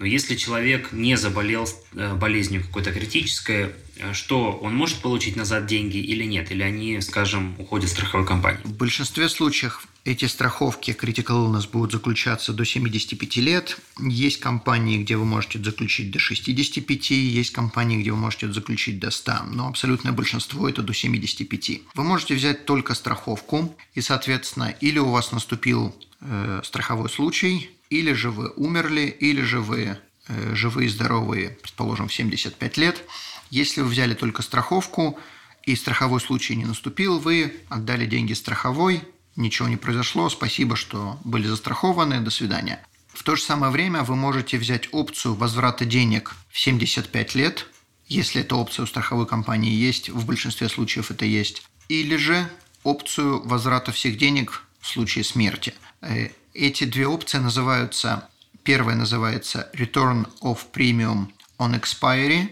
Но 0.00 0.06
если 0.06 0.34
человек 0.34 0.90
не 0.90 1.16
заболел 1.16 1.68
э, 1.94 2.14
болезнью 2.14 2.62
какой-то 2.62 2.90
критической, 2.90 3.70
что 4.12 4.52
он 4.52 4.74
может 4.74 4.98
получить 4.98 5.36
назад 5.36 5.66
деньги 5.66 5.98
или 5.98 6.24
нет? 6.24 6.50
Или 6.50 6.62
они, 6.62 7.00
скажем, 7.00 7.54
уходят 7.58 7.90
страховой 7.90 8.26
компании? 8.26 8.60
В 8.64 8.76
большинстве 8.76 9.28
случаев 9.28 9.86
эти 10.04 10.26
страховки 10.26 10.90
Critical 10.90 11.46
Illness 11.46 11.68
будут 11.70 11.92
заключаться 11.92 12.52
до 12.52 12.64
75 12.64 13.36
лет. 13.36 13.78
Есть 13.98 14.38
компании, 14.38 15.02
где 15.02 15.16
вы 15.16 15.24
можете 15.24 15.62
заключить 15.62 16.10
до 16.10 16.18
65, 16.18 17.10
есть 17.10 17.52
компании, 17.52 18.00
где 18.00 18.10
вы 18.12 18.18
можете 18.18 18.52
заключить 18.52 18.98
до 18.98 19.10
100, 19.10 19.32
но 19.52 19.68
абсолютное 19.68 20.12
большинство 20.12 20.68
это 20.68 20.82
до 20.82 20.92
75. 20.92 21.80
Вы 21.94 22.04
можете 22.04 22.34
взять 22.34 22.66
только 22.66 22.94
страховку, 22.94 23.74
и, 23.94 24.02
соответственно, 24.02 24.74
или 24.80 24.98
у 24.98 25.10
вас 25.10 25.32
наступил 25.32 25.94
э, 26.20 26.60
страховой 26.64 27.08
случай, 27.08 27.70
или 27.88 28.12
же 28.12 28.30
вы 28.30 28.50
умерли, 28.56 29.06
или 29.20 29.40
же 29.40 29.60
вы 29.60 29.96
э, 30.28 30.54
живые, 30.54 30.90
здоровые, 30.90 31.56
предположим, 31.62 32.08
в 32.08 32.14
75 32.14 32.76
лет. 32.76 33.02
Если 33.50 33.80
вы 33.80 33.88
взяли 33.88 34.14
только 34.14 34.42
страховку, 34.42 35.18
и 35.64 35.76
страховой 35.76 36.20
случай 36.20 36.56
не 36.56 36.64
наступил, 36.64 37.18
вы 37.18 37.54
отдали 37.68 38.06
деньги 38.06 38.34
страховой, 38.34 39.02
ничего 39.36 39.68
не 39.68 39.76
произошло, 39.76 40.28
спасибо, 40.28 40.76
что 40.76 41.18
были 41.24 41.46
застрахованы, 41.46 42.20
до 42.20 42.30
свидания. 42.30 42.84
В 43.12 43.22
то 43.22 43.36
же 43.36 43.42
самое 43.42 43.72
время 43.72 44.02
вы 44.02 44.16
можете 44.16 44.58
взять 44.58 44.88
опцию 44.92 45.34
возврата 45.34 45.84
денег 45.84 46.34
в 46.50 46.58
75 46.58 47.34
лет, 47.34 47.66
если 48.06 48.42
эта 48.42 48.56
опция 48.56 48.82
у 48.82 48.86
страховой 48.86 49.26
компании 49.26 49.72
есть, 49.72 50.10
в 50.10 50.26
большинстве 50.26 50.68
случаев 50.68 51.10
это 51.10 51.24
есть, 51.24 51.62
или 51.88 52.16
же 52.16 52.46
опцию 52.82 53.42
возврата 53.46 53.92
всех 53.92 54.18
денег 54.18 54.62
в 54.80 54.86
случае 54.86 55.24
смерти. 55.24 55.74
Э, 56.02 56.28
эти 56.52 56.84
две 56.84 57.06
опции 57.06 57.38
называются, 57.38 58.28
первая 58.62 58.96
называется 58.96 59.70
Return 59.74 60.28
of 60.42 60.58
Premium 60.72 61.28
on 61.58 61.80
Expiry, 61.80 62.50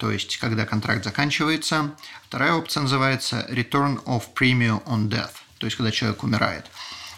то 0.00 0.10
есть 0.10 0.38
когда 0.38 0.64
контракт 0.64 1.04
заканчивается. 1.04 1.94
Вторая 2.24 2.54
опция 2.54 2.82
называется 2.82 3.46
Return 3.50 4.02
of 4.04 4.22
Premium 4.34 4.82
on 4.86 5.08
Death, 5.08 5.32
то 5.58 5.66
есть 5.66 5.76
когда 5.76 5.92
человек 5.92 6.22
умирает. 6.22 6.64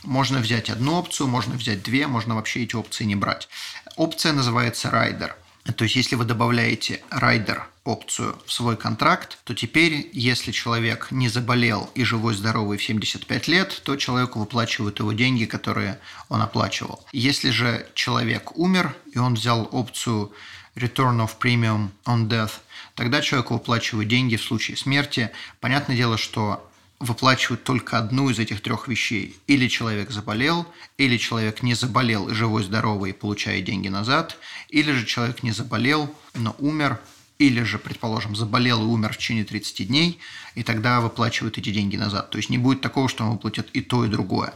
Можно 0.02 0.40
взять 0.40 0.68
одну 0.68 0.94
опцию, 0.94 1.28
можно 1.28 1.54
взять 1.54 1.84
две, 1.84 2.08
можно 2.08 2.34
вообще 2.34 2.64
эти 2.64 2.74
опции 2.74 3.04
не 3.04 3.14
брать. 3.14 3.48
Опция 3.96 4.32
называется 4.32 4.88
Rider. 4.88 5.30
То 5.76 5.84
есть 5.84 5.94
если 5.94 6.16
вы 6.16 6.24
добавляете 6.24 7.00
Rider 7.10 7.62
опцию 7.84 8.36
в 8.46 8.52
свой 8.52 8.76
контракт, 8.76 9.38
то 9.44 9.54
теперь, 9.54 10.10
если 10.12 10.50
человек 10.50 11.12
не 11.12 11.28
заболел 11.28 11.88
и 11.94 12.02
живой, 12.02 12.34
здоровый 12.34 12.78
в 12.78 12.82
75 12.82 13.46
лет, 13.46 13.80
то 13.84 13.94
человеку 13.94 14.40
выплачивают 14.40 14.98
его 14.98 15.12
деньги, 15.12 15.44
которые 15.44 16.00
он 16.28 16.42
оплачивал. 16.42 17.06
Если 17.12 17.50
же 17.50 17.86
человек 17.94 18.58
умер, 18.58 18.96
и 19.12 19.18
он 19.18 19.34
взял 19.34 19.68
опцию 19.70 20.32
Return 20.75 21.19
of 21.19 21.38
Premium 21.38 21.91
on 22.05 22.29
Death, 22.29 22.52
тогда 22.95 23.21
человеку 23.21 23.55
выплачивают 23.55 24.09
деньги 24.09 24.37
в 24.37 24.43
случае 24.43 24.76
смерти. 24.76 25.31
Понятное 25.61 25.97
дело, 25.97 26.17
что 26.17 26.69
выплачивают 27.02 27.64
только 27.64 27.99
одну 27.99 28.31
из 28.31 28.38
этих 28.38 28.62
трех 28.62 28.88
вещей. 28.88 29.37
Или 29.47 29.69
человек 29.69 30.11
заболел, 30.11 30.67
или 30.99 31.17
человек 31.17 31.62
не 31.62 31.75
заболел 31.75 32.29
и 32.29 32.35
живой, 32.35 32.62
здоровый, 32.62 33.11
и 33.11 33.14
получает 33.14 33.64
деньги 33.64 33.88
назад, 33.88 34.38
или 34.69 34.93
же 34.93 35.05
человек 35.05 35.43
не 35.43 35.50
заболел, 35.50 36.14
но 36.35 36.55
умер, 36.59 37.00
или 37.38 37.62
же, 37.64 37.79
предположим, 37.79 38.37
заболел 38.37 38.81
и 38.83 38.87
умер 38.87 39.14
в 39.14 39.17
течение 39.19 39.45
30 39.45 39.88
дней, 39.88 40.21
и 40.55 40.62
тогда 40.62 41.00
выплачивают 41.00 41.59
эти 41.59 41.71
деньги 41.71 41.97
назад. 41.97 42.31
То 42.31 42.38
есть 42.38 42.50
не 42.50 42.59
будет 42.59 42.81
такого, 42.81 43.09
что 43.09 43.25
он 43.25 43.33
выплатит 43.33 43.69
и 43.73 43.81
то, 43.81 44.05
и 44.05 44.09
другое. 44.09 44.55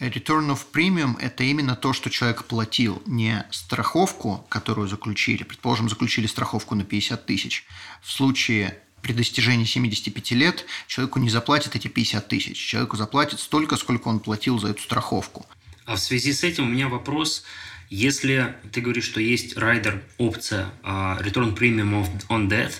Return 0.00 0.50
of 0.50 0.60
Premium– 0.72 1.16
это 1.20 1.44
именно 1.44 1.76
то, 1.76 1.92
что 1.92 2.10
человек 2.10 2.44
платил, 2.44 3.02
не 3.06 3.46
страховку, 3.50 4.44
которую 4.48 4.88
заключили. 4.88 5.44
Предположим, 5.44 5.88
заключили 5.88 6.26
страховку 6.26 6.74
на 6.74 6.84
50 6.84 7.26
тысяч. 7.26 7.64
В 8.02 8.10
случае 8.10 8.78
при 9.02 9.12
достижении 9.12 9.64
75 9.64 10.32
лет 10.32 10.66
человеку 10.86 11.18
не 11.18 11.30
заплатят 11.30 11.76
эти 11.76 11.88
50 11.88 12.28
тысяч. 12.28 12.56
Человеку 12.56 12.96
заплатят 12.96 13.40
столько, 13.40 13.76
сколько 13.76 14.08
он 14.08 14.20
платил 14.20 14.58
за 14.58 14.68
эту 14.68 14.82
страховку. 14.82 15.46
А 15.84 15.96
в 15.96 16.00
связи 16.00 16.32
с 16.32 16.42
этим 16.42 16.64
у 16.64 16.70
меня 16.70 16.88
вопрос– 16.88 17.44
если 17.90 18.56
ты 18.72 18.80
говоришь, 18.80 19.04
что 19.04 19.20
есть 19.20 19.56
райдер 19.56 20.02
опция 20.18 20.72
uh, 20.82 21.22
Return 21.22 21.56
Premium 21.56 22.06
on 22.28 22.48
Death, 22.48 22.74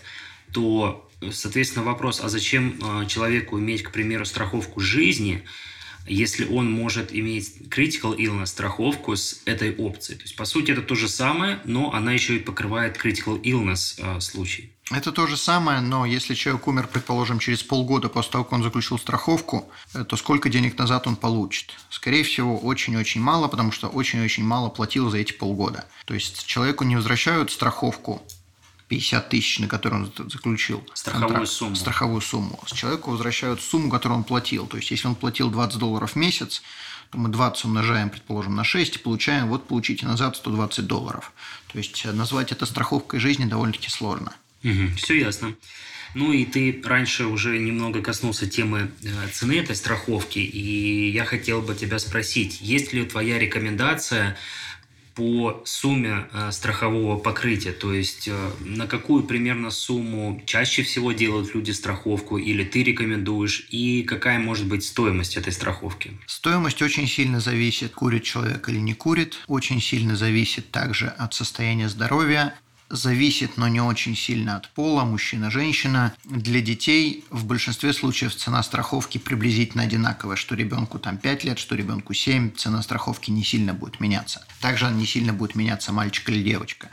то, 0.53 1.09
соответственно, 1.31 1.85
вопрос, 1.85 2.21
а 2.21 2.29
зачем 2.29 2.79
uh, 2.81 3.07
человеку 3.07 3.59
иметь, 3.59 3.83
к 3.83 3.93
примеру, 3.93 4.25
страховку 4.25 4.81
жизни, 4.81 5.45
если 6.07 6.47
он 6.47 6.71
может 6.71 7.14
иметь 7.14 7.62
critical 7.69 8.17
illness 8.17 8.47
страховку 8.47 9.17
с 9.17 9.40
этой 9.47 9.75
опцией. 9.75 10.19
То 10.19 10.25
есть, 10.25 10.37
по 10.37 10.45
сути, 10.45 10.71
это 10.73 10.83
то 10.83 10.95
же 10.95 11.09
самое, 11.09 11.61
но 11.64 11.93
она 11.93 12.12
еще 12.12 12.37
и 12.37 12.38
покрывает 12.38 12.97
critical 13.03 13.40
illness 13.43 13.95
э, 13.99 14.21
случай. 14.21 14.71
Это 14.90 15.12
то 15.12 15.27
же 15.27 15.38
самое, 15.38 15.81
но 15.81 16.05
если 16.05 16.35
человек 16.35 16.69
умер, 16.69 16.88
предположим, 16.93 17.38
через 17.38 17.62
полгода 17.62 18.11
после 18.11 18.33
того, 18.33 18.45
как 18.45 18.53
он 18.53 18.62
заключил 18.62 18.99
страховку, 18.99 19.71
э, 19.95 20.05
то 20.05 20.17
сколько 20.17 20.51
денег 20.51 20.77
назад 20.77 21.07
он 21.07 21.17
получит? 21.17 21.75
Скорее 21.88 22.23
всего, 22.23 22.59
очень-очень 22.59 23.21
мало, 23.21 23.49
потому 23.49 23.73
что 23.73 23.88
очень-очень 23.88 24.45
мало 24.45 24.69
платил 24.69 25.09
за 25.11 25.19
эти 25.19 25.33
полгода. 25.33 25.87
То 26.05 26.12
есть 26.12 26.45
человеку 26.45 26.85
не 26.85 26.97
возвращают 26.97 27.51
страховку 27.51 28.23
50 28.88 29.29
тысяч, 29.29 29.59
на 29.59 29.68
которую 29.68 30.12
он 30.16 30.31
заключил 30.31 30.87
страховую 30.94 31.29
контракт, 31.29 31.51
сумму. 31.51 31.77
страховую 31.77 32.20
сумму. 32.20 32.61
С 32.66 32.73
человеку 32.73 33.11
возвращают 33.11 33.61
сумму, 33.62 33.90
которую 33.90 34.18
он 34.18 34.25
платил. 34.25 34.66
То 34.66 34.77
есть, 34.77 34.90
если 34.90 35.09
он 35.09 35.14
платил 35.14 35.51
20 35.51 35.79
долларов 35.79 36.12
в 36.12 36.16
месяц, 36.16 36.62
то 37.11 37.18
мы 37.18 37.29
20 37.29 37.64
умножаем, 37.64 38.11
предположим, 38.11 38.55
на 38.55 38.64
6 38.64 38.97
и 38.97 38.99
получаем, 38.99 39.49
вот 39.49 39.66
получите 39.66 40.07
назад 40.07 40.37
120 40.37 40.87
долларов. 40.87 41.33
То 41.73 41.79
есть, 41.79 42.05
назвать 42.05 42.53
это 42.53 42.66
страховкой 42.66 43.20
жизни 43.20 43.47
довольно-таки 43.47 43.88
сложно. 43.88 44.35
Угу, 44.62 44.97
все 44.97 45.18
ясно. 45.18 45.55
Ну 46.14 46.33
и 46.33 46.44
ты 46.44 46.81
раньше 46.85 47.27
уже 47.27 47.59
немного 47.59 48.01
коснулся 48.01 48.49
темы 48.49 48.90
э, 49.03 49.29
цены 49.33 49.59
этой 49.59 49.75
страховки, 49.75 50.38
и 50.38 51.11
я 51.11 51.25
хотел 51.25 51.61
бы 51.61 51.75
тебя 51.75 51.99
спросить, 51.99 52.61
есть 52.61 52.92
ли 52.92 53.05
твоя 53.05 53.38
рекомендация 53.38 54.37
по 55.14 55.62
сумме 55.64 56.27
э, 56.33 56.50
страхового 56.53 57.18
покрытия, 57.18 57.72
то 57.72 57.92
есть 57.92 58.29
э, 58.29 58.50
на 58.61 58.87
какую 58.87 59.24
примерно 59.24 59.70
сумму 59.70 60.42
чаще 60.46 60.83
всего 60.83 61.12
делают 61.12 61.55
люди 61.55 61.70
страховку 61.70 62.38
или 62.38 62.64
ты 62.64 62.83
рекомендуешь, 62.83 63.66
и 63.70 64.03
какая 64.03 64.38
может 64.38 64.66
быть 64.66 64.85
стоимость 64.85 65.37
этой 65.37 65.53
страховки? 65.53 66.12
Стоимость 66.27 66.83
очень 66.83 67.07
сильно 67.07 67.40
зависит, 67.40 67.92
курит 67.92 68.24
человек 68.24 68.68
или 68.68 68.79
не 68.79 68.94
курит, 68.94 69.38
очень 69.46 69.81
сильно 69.81 70.16
зависит 70.16 70.70
также 70.70 71.07
от 71.07 71.35
состояния 71.35 71.88
здоровья, 71.88 72.55
зависит, 72.90 73.57
но 73.57 73.68
не 73.68 73.81
очень 73.81 74.16
сильно 74.16 74.57
от 74.57 74.68
пола, 74.70 75.05
мужчина-женщина. 75.05 76.14
Для 76.25 76.61
детей 76.61 77.25
в 77.31 77.44
большинстве 77.44 77.92
случаев 77.92 78.35
цена 78.35 78.62
страховки 78.62 79.18
приблизительно 79.18 79.85
одинаковая, 79.85 80.37
что 80.37 80.55
ребенку 80.55 80.99
там 80.99 81.18
5 81.18 81.44
лет, 81.44 81.59
что 81.59 81.75
ребенку 81.75 82.14
7, 82.14 82.53
цена 82.53 82.83
страховки 82.83 83.31
не 83.31 83.44
сильно 83.44 83.75
будет 83.75 84.01
меняться. 84.01 84.47
Также 84.61 84.90
не 84.90 85.07
сильно 85.07 85.33
будет 85.33 85.55
меняться 85.55 85.92
мальчик 85.92 86.29
или 86.29 86.42
девочка. 86.42 86.90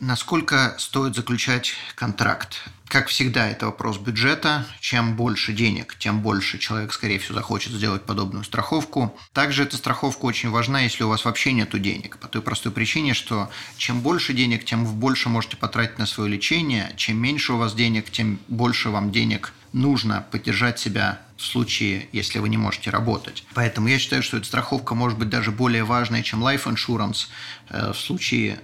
Насколько 0.00 0.76
стоит 0.78 1.16
заключать 1.16 1.74
контракт? 1.96 2.68
Как 2.86 3.08
всегда, 3.08 3.48
это 3.48 3.66
вопрос 3.66 3.98
бюджета. 3.98 4.64
Чем 4.80 5.16
больше 5.16 5.52
денег, 5.52 5.96
тем 5.98 6.20
больше 6.20 6.58
человек, 6.58 6.92
скорее 6.92 7.18
всего, 7.18 7.34
захочет 7.34 7.72
сделать 7.72 8.04
подобную 8.04 8.44
страховку. 8.44 9.18
Также 9.32 9.64
эта 9.64 9.76
страховка 9.76 10.24
очень 10.24 10.50
важна, 10.50 10.80
если 10.80 11.02
у 11.02 11.08
вас 11.08 11.24
вообще 11.24 11.52
нет 11.52 11.70
денег. 11.82 12.18
По 12.18 12.28
той 12.28 12.42
простой 12.42 12.70
причине, 12.70 13.12
что 13.12 13.50
чем 13.76 14.00
больше 14.00 14.32
денег, 14.34 14.64
тем 14.64 14.86
больше 14.86 15.28
можете 15.28 15.56
потратить 15.56 15.98
на 15.98 16.06
свое 16.06 16.30
лечение. 16.30 16.92
Чем 16.96 17.20
меньше 17.20 17.54
у 17.54 17.58
вас 17.58 17.74
денег, 17.74 18.10
тем 18.10 18.38
больше 18.46 18.90
вам 18.90 19.10
денег 19.10 19.52
нужно 19.72 20.24
поддержать 20.30 20.78
себя 20.78 21.20
в 21.36 21.44
случае, 21.44 22.08
если 22.12 22.38
вы 22.38 22.48
не 22.48 22.56
можете 22.56 22.90
работать. 22.90 23.44
Поэтому 23.54 23.88
я 23.88 23.98
считаю, 23.98 24.22
что 24.22 24.36
эта 24.36 24.46
страховка 24.46 24.94
может 24.94 25.18
быть 25.18 25.28
даже 25.28 25.50
более 25.50 25.84
важной, 25.84 26.22
чем 26.22 26.42
life 26.42 26.64
insurance 26.64 27.28
э, 27.68 27.92
в 27.92 27.98
случае 27.98 28.60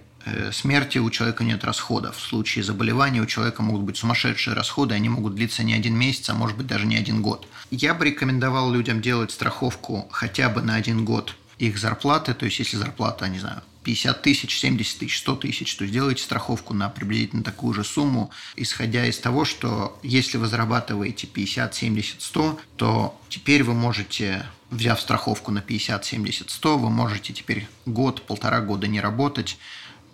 смерти 0.52 0.98
у 0.98 1.10
человека 1.10 1.44
нет 1.44 1.64
расходов. 1.64 2.16
В 2.16 2.20
случае 2.20 2.64
заболевания 2.64 3.20
у 3.20 3.26
человека 3.26 3.62
могут 3.62 3.82
быть 3.82 3.96
сумасшедшие 3.96 4.54
расходы, 4.54 4.94
они 4.94 5.08
могут 5.08 5.34
длиться 5.34 5.62
не 5.62 5.74
один 5.74 5.96
месяц, 5.96 6.28
а 6.30 6.34
может 6.34 6.56
быть 6.56 6.66
даже 6.66 6.86
не 6.86 6.96
один 6.96 7.22
год. 7.22 7.46
Я 7.70 7.94
бы 7.94 8.04
рекомендовал 8.04 8.72
людям 8.72 9.00
делать 9.00 9.30
страховку 9.30 10.08
хотя 10.10 10.48
бы 10.48 10.62
на 10.62 10.74
один 10.74 11.04
год 11.04 11.36
их 11.58 11.78
зарплаты, 11.78 12.34
то 12.34 12.44
есть 12.46 12.58
если 12.58 12.76
зарплата, 12.76 13.28
не 13.28 13.38
знаю, 13.38 13.62
50 13.84 14.22
тысяч, 14.22 14.58
70 14.58 14.98
тысяч, 14.98 15.18
100 15.18 15.36
тысяч, 15.36 15.74
то 15.76 15.86
сделайте 15.86 16.22
страховку 16.22 16.74
на 16.74 16.88
приблизительно 16.88 17.42
такую 17.44 17.74
же 17.74 17.84
сумму, 17.84 18.30
исходя 18.56 19.06
из 19.06 19.18
того, 19.18 19.44
что 19.44 19.98
если 20.02 20.38
вы 20.38 20.46
зарабатываете 20.46 21.26
50, 21.26 21.74
70, 21.74 22.22
100, 22.22 22.60
то 22.76 23.20
теперь 23.28 23.62
вы 23.62 23.74
можете, 23.74 24.46
взяв 24.70 25.00
страховку 25.00 25.52
на 25.52 25.60
50, 25.60 26.04
70, 26.04 26.50
100, 26.50 26.78
вы 26.78 26.90
можете 26.90 27.32
теперь 27.32 27.68
год, 27.86 28.22
полтора 28.22 28.60
года 28.60 28.88
не 28.88 29.00
работать, 29.00 29.58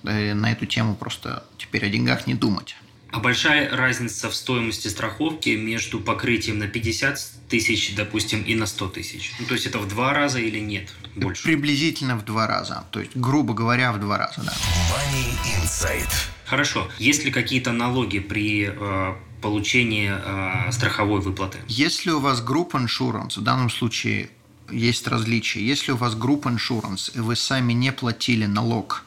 на 0.03 0.53
эту 0.53 0.67
тему 0.67 0.95
просто 0.95 1.45
теперь 1.59 1.85
о 1.85 1.89
деньгах 1.89 2.27
не 2.27 2.35
думать. 2.35 2.77
А 3.13 3.19
большая 3.19 3.75
разница 3.77 4.31
в 4.31 4.37
стоимости 4.37 4.87
страховки 4.87 5.51
между 5.51 5.99
покрытием 5.99 6.59
на 6.59 6.69
50 6.69 7.19
тысяч, 7.49 7.95
допустим, 7.97 8.43
и 8.43 8.55
на 8.55 8.67
100 8.67 8.89
тысяч? 8.91 9.33
Ну, 9.41 9.47
то 9.47 9.55
есть 9.55 9.67
это 9.67 9.79
в 9.79 9.89
два 9.89 10.13
раза 10.15 10.39
или 10.39 10.61
нет? 10.61 10.89
Больше? 11.17 11.43
Приблизительно 11.43 12.17
в 12.17 12.25
два 12.25 12.47
раза. 12.47 12.85
То 12.93 13.01
есть, 13.01 13.17
грубо 13.17 13.53
говоря, 13.53 13.93
в 13.93 13.99
два 13.99 14.17
раза, 14.17 14.43
да. 14.43 14.53
Money 14.53 15.61
Insight. 15.61 16.11
Хорошо. 16.47 16.89
Есть 16.99 17.25
ли 17.25 17.33
какие-то 17.33 17.73
налоги 17.73 18.21
при 18.21 18.73
э, 18.73 19.15
получении 19.43 20.13
э, 20.13 20.71
страховой 20.71 21.21
выплаты? 21.21 21.59
Если 21.67 22.11
у 22.11 22.21
вас 22.21 22.41
группа 22.41 22.77
insurance, 22.77 23.41
в 23.41 23.43
данном 23.43 23.71
случае 23.71 24.31
есть 24.71 25.09
различия. 25.09 25.65
Если 25.65 25.91
у 25.91 25.97
вас 25.97 26.15
группа 26.15 26.49
insurance, 26.49 27.11
и 27.17 27.19
вы 27.19 27.35
сами 27.35 27.73
не 27.73 27.91
платили 27.91 28.47
налог 28.47 29.05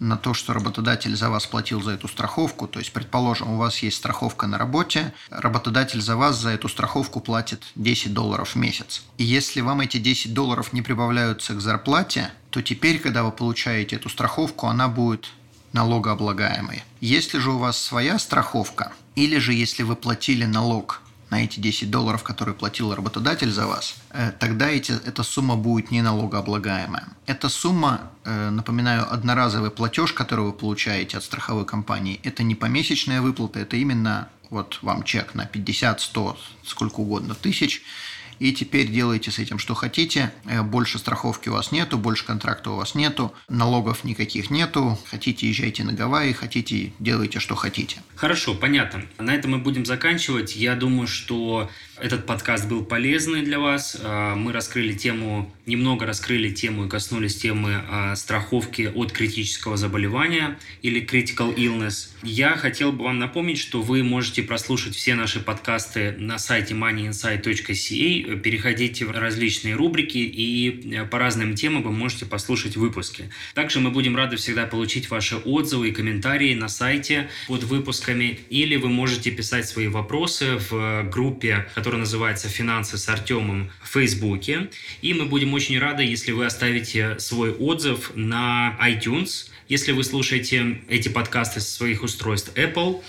на 0.00 0.16
то, 0.16 0.34
что 0.34 0.52
работодатель 0.52 1.16
за 1.16 1.30
вас 1.30 1.46
платил 1.46 1.82
за 1.82 1.92
эту 1.92 2.08
страховку. 2.08 2.66
То 2.66 2.78
есть, 2.78 2.92
предположим, 2.92 3.50
у 3.50 3.56
вас 3.56 3.78
есть 3.78 3.96
страховка 3.96 4.46
на 4.46 4.58
работе, 4.58 5.14
работодатель 5.30 6.00
за 6.00 6.16
вас 6.16 6.36
за 6.36 6.50
эту 6.50 6.68
страховку 6.68 7.20
платит 7.20 7.62
10 7.76 8.12
долларов 8.12 8.50
в 8.50 8.56
месяц. 8.56 9.02
И 9.18 9.24
если 9.24 9.60
вам 9.60 9.80
эти 9.80 9.98
10 9.98 10.34
долларов 10.34 10.72
не 10.72 10.82
прибавляются 10.82 11.54
к 11.54 11.60
зарплате, 11.60 12.30
то 12.50 12.62
теперь, 12.62 12.98
когда 12.98 13.24
вы 13.24 13.32
получаете 13.32 13.96
эту 13.96 14.08
страховку, 14.08 14.66
она 14.66 14.88
будет 14.88 15.28
налогооблагаемой. 15.72 16.84
Если 17.00 17.38
же 17.38 17.50
у 17.50 17.58
вас 17.58 17.76
своя 17.78 18.18
страховка, 18.18 18.92
или 19.16 19.38
же 19.38 19.52
если 19.52 19.82
вы 19.82 19.96
платили 19.96 20.44
налог 20.44 21.02
на 21.34 21.42
эти 21.42 21.58
10 21.58 21.90
долларов, 21.90 22.22
которые 22.22 22.54
платил 22.54 22.94
работодатель 22.94 23.50
за 23.50 23.66
вас, 23.66 23.96
э, 24.10 24.30
тогда 24.38 24.68
эти, 24.68 24.92
эта 24.92 25.24
сумма 25.24 25.56
будет 25.56 25.90
не 25.90 26.02
налогооблагаемая. 26.02 27.08
Эта 27.26 27.48
сумма, 27.48 28.00
э, 28.24 28.50
напоминаю, 28.50 29.12
одноразовый 29.12 29.70
платеж, 29.70 30.12
который 30.12 30.44
вы 30.44 30.52
получаете 30.52 31.16
от 31.16 31.24
страховой 31.24 31.64
компании, 31.64 32.20
это 32.22 32.44
не 32.44 32.54
помесячная 32.54 33.20
выплата, 33.20 33.58
это 33.58 33.76
именно 33.76 34.28
вот 34.50 34.78
вам 34.82 35.02
чек 35.02 35.34
на 35.34 35.44
50, 35.44 36.00
100, 36.00 36.36
сколько 36.64 37.00
угодно 37.00 37.34
тысяч– 37.34 37.82
и 38.38 38.52
теперь 38.52 38.88
делайте 38.88 39.30
с 39.30 39.38
этим 39.38 39.58
что 39.58 39.74
хотите. 39.74 40.32
Э, 40.44 40.62
больше 40.62 40.98
страховки 40.98 41.48
у 41.48 41.52
вас 41.52 41.72
нету, 41.72 41.98
больше 41.98 42.24
контракта 42.24 42.70
у 42.70 42.76
вас 42.76 42.94
нету, 42.94 43.34
налогов 43.48 44.04
никаких 44.04 44.50
нету. 44.50 44.98
Хотите, 45.10 45.48
езжайте 45.48 45.84
на 45.84 45.92
Гавайи, 45.92 46.32
хотите, 46.32 46.92
делайте 46.98 47.40
что 47.40 47.54
хотите. 47.54 48.02
Хорошо, 48.16 48.54
понятно. 48.54 49.04
На 49.18 49.34
этом 49.34 49.52
мы 49.52 49.58
будем 49.58 49.84
заканчивать. 49.84 50.56
Я 50.56 50.74
думаю, 50.74 51.06
что 51.06 51.70
этот 52.00 52.26
подкаст 52.26 52.68
был 52.68 52.84
полезный 52.84 53.42
для 53.42 53.60
вас. 53.60 53.96
Э, 54.02 54.34
мы 54.34 54.52
раскрыли 54.52 54.94
тему, 54.94 55.52
немного 55.64 56.06
раскрыли 56.06 56.50
тему 56.50 56.86
и 56.86 56.88
коснулись 56.88 57.36
темы 57.36 57.82
э, 57.88 58.16
страховки 58.16 58.90
от 58.92 59.12
критического 59.12 59.76
заболевания 59.76 60.58
или 60.82 61.06
critical 61.06 61.54
illness. 61.54 62.08
Я 62.22 62.56
хотел 62.56 62.90
бы 62.90 63.04
вам 63.04 63.20
напомнить, 63.20 63.58
что 63.58 63.80
вы 63.80 64.02
можете 64.02 64.42
прослушать 64.42 64.96
все 64.96 65.14
наши 65.14 65.38
подкасты 65.38 66.16
на 66.18 66.38
сайте 66.38 66.74
moneyinsight.ca. 66.74 68.40
Переходите 68.40 69.04
в 69.04 69.12
различные 69.12 69.76
рубрики 69.76 70.18
и 70.18 70.96
э, 70.96 71.04
по 71.04 71.20
разным 71.20 71.54
темам 71.54 71.82
вы 71.82 71.92
можете 71.92 72.26
послушать 72.26 72.76
выпуски. 72.76 73.30
Также 73.54 73.78
мы 73.78 73.90
будем 73.90 74.16
рады 74.16 74.36
всегда 74.36 74.66
получить 74.66 75.10
ваши 75.10 75.36
отзывы 75.36 75.90
и 75.90 75.92
комментарии 75.92 76.54
на 76.54 76.66
сайте 76.66 77.28
под 77.46 77.62
выпусками 77.62 78.40
или 78.50 78.74
вы 78.74 78.88
можете 78.88 79.30
писать 79.30 79.68
свои 79.68 79.86
вопросы 79.86 80.58
в 80.70 81.08
группе, 81.08 81.68
который 81.84 81.98
называется 81.98 82.48
«Финансы 82.48 82.96
с 82.96 83.06
Артемом» 83.10 83.70
в 83.82 83.88
Фейсбуке. 83.92 84.70
И 85.02 85.12
мы 85.12 85.26
будем 85.26 85.52
очень 85.52 85.78
рады, 85.78 86.02
если 86.02 86.32
вы 86.32 86.46
оставите 86.46 87.18
свой 87.18 87.52
отзыв 87.52 88.12
на 88.14 88.74
iTunes, 88.80 89.50
если 89.68 89.92
вы 89.92 90.02
слушаете 90.02 90.80
эти 90.88 91.10
подкасты 91.10 91.60
со 91.60 91.70
своих 91.70 92.02
устройств 92.02 92.52
Apple. 92.54 93.02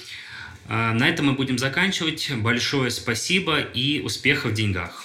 А, 0.67 0.91
на 0.91 1.07
этом 1.07 1.27
мы 1.27 1.33
будем 1.35 1.57
заканчивать. 1.57 2.29
Большое 2.35 2.91
спасибо 2.91 3.61
и 3.61 4.01
успехов 4.01 4.51
в 4.51 4.55
деньгах. 4.55 5.04